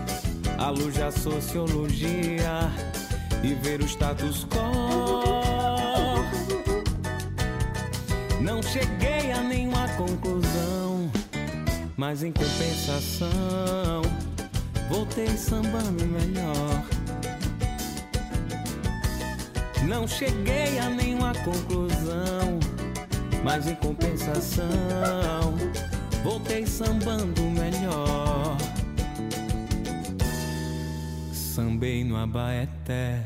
à 0.58 0.70
luz 0.72 0.98
da 0.98 1.10
sociologia 1.10 2.70
e 3.42 3.54
ver 3.54 3.80
o 3.80 3.86
status 3.86 4.46
quo. 4.50 5.42
Não 8.42 8.62
cheguei 8.62 9.32
a 9.32 9.40
nenhuma 9.42 9.88
conclusão, 9.96 11.10
mas 11.96 12.24
em 12.24 12.34
compensação 12.34 14.02
voltei 14.90 15.28
sambando 15.38 16.06
melhor. 16.06 16.84
Não 19.88 20.08
cheguei 20.08 20.80
a 20.80 20.90
nenhuma 20.90 21.34
conclusão, 21.44 22.60
mas 23.44 23.68
em 23.68 23.76
compensação 23.76 24.66
voltei 26.24 26.66
sambando 26.66 27.42
melhor. 27.44 28.58
Sambei 31.32 32.04
no 32.04 32.18
Abaeté, 32.18 33.26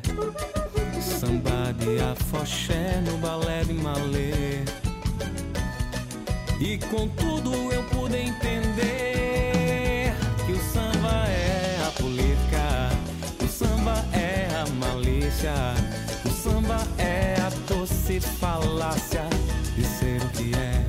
samba 1.02 1.74
de 1.80 2.00
afoxé 2.02 3.02
no 3.06 3.18
balé 3.18 3.64
de 3.64 3.74
malê. 3.74 4.64
E 6.60 6.78
contudo 6.90 7.54
eu 7.72 7.82
pude 7.86 8.18
entender 8.18 8.89
malícia, 14.80 15.54
o 16.26 16.30
samba 16.30 16.78
é 16.98 17.36
a 17.42 17.50
doce 17.68 18.20
falácia 18.20 19.24
de 19.76 19.84
ser 19.84 20.22
o 20.24 20.30
que 20.30 20.52
é. 20.56 20.86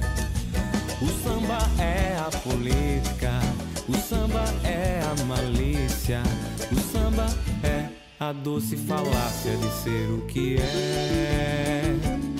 O 1.02 1.08
samba 1.22 1.58
é 1.82 2.16
a 2.18 2.30
política, 2.38 3.40
o 3.88 3.94
samba 3.96 4.44
é 4.64 5.00
a 5.02 5.24
malícia, 5.24 6.22
o 6.70 6.76
samba 6.92 7.26
é 7.64 7.88
a 8.20 8.32
doce 8.32 8.76
falácia 8.76 9.56
de 9.56 9.82
ser 9.82 10.10
o 10.10 10.26
que 10.26 10.56
é. 10.58 12.39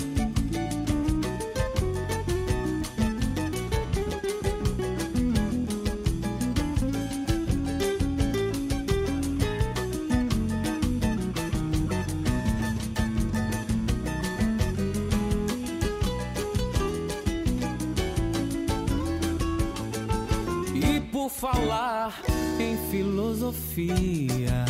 Filosofia, 22.91 24.65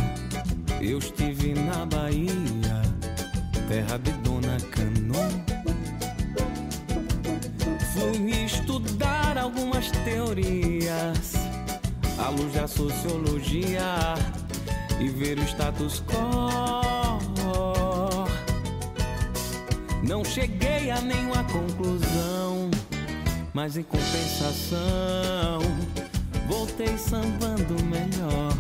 eu 0.80 1.00
estive 1.00 1.56
na 1.56 1.88
Bahia, 1.88 2.84
terra 3.68 3.98
de 3.98 4.12
Dona 4.22 4.58
Cano. 4.70 5.16
Fui 7.94 8.30
estudar 8.46 9.40
algumas 9.40 9.90
teorias, 10.06 11.34
à 12.20 12.30
luz 12.30 12.54
da 12.54 12.68
sociologia, 12.68 14.14
e 15.00 15.10
ver 15.10 15.40
o 15.40 15.44
status 15.44 16.04
quo. 16.06 16.52
Não 20.08 20.24
cheguei 20.24 20.92
a 20.92 21.02
nenhuma 21.02 21.44
conclusão, 21.46 22.70
mas 23.52 23.78
em 23.78 23.84
compensação, 23.84 25.60
voltei 26.52 26.98
sambando 26.98 27.82
melhor. 27.86 28.52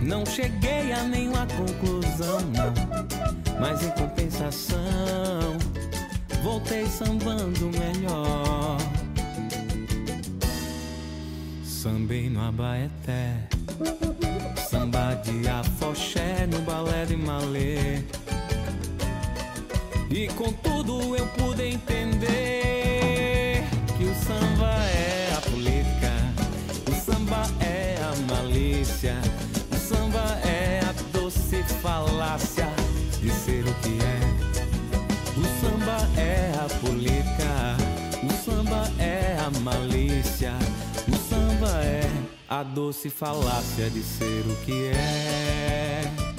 Não 0.00 0.24
cheguei 0.24 0.92
a 0.92 1.02
nenhuma 1.02 1.46
conclusão, 1.48 2.40
não. 2.42 2.72
Mas 3.60 3.82
em 3.82 3.90
compensação, 3.90 4.78
voltei 6.42 6.86
sambando 6.86 7.70
melhor. 7.76 8.78
Sambei 11.64 12.30
no 12.30 12.40
Abaeté, 12.42 13.48
samba 14.70 15.14
de 15.24 15.48
afoxé 15.48 16.46
no 16.46 16.60
balé 16.60 17.04
de 17.06 17.16
malê. 17.16 18.04
E 20.08 20.28
contudo 20.28 21.16
eu 21.16 21.26
pude 21.28 21.64
entender 21.64 22.69
o 29.70 29.76
samba 29.76 30.40
é 30.44 30.80
a 30.80 30.92
doce 31.12 31.62
falácia 31.80 32.68
de 33.20 33.30
ser 33.30 33.64
o 33.64 33.74
que 33.74 33.98
é. 34.02 34.20
O 35.38 35.44
samba 35.60 36.08
é 36.20 36.52
a 36.58 36.68
política, 36.80 37.76
o 38.24 38.44
samba 38.44 38.90
é 38.98 39.38
a 39.38 39.50
malícia, 39.60 40.54
o 41.08 41.16
samba 41.16 41.84
é 41.84 42.02
a 42.48 42.64
doce 42.64 43.08
falácia 43.08 43.88
de 43.90 44.02
ser 44.02 44.44
o 44.46 44.56
que 44.64 44.88
é. 44.88 46.29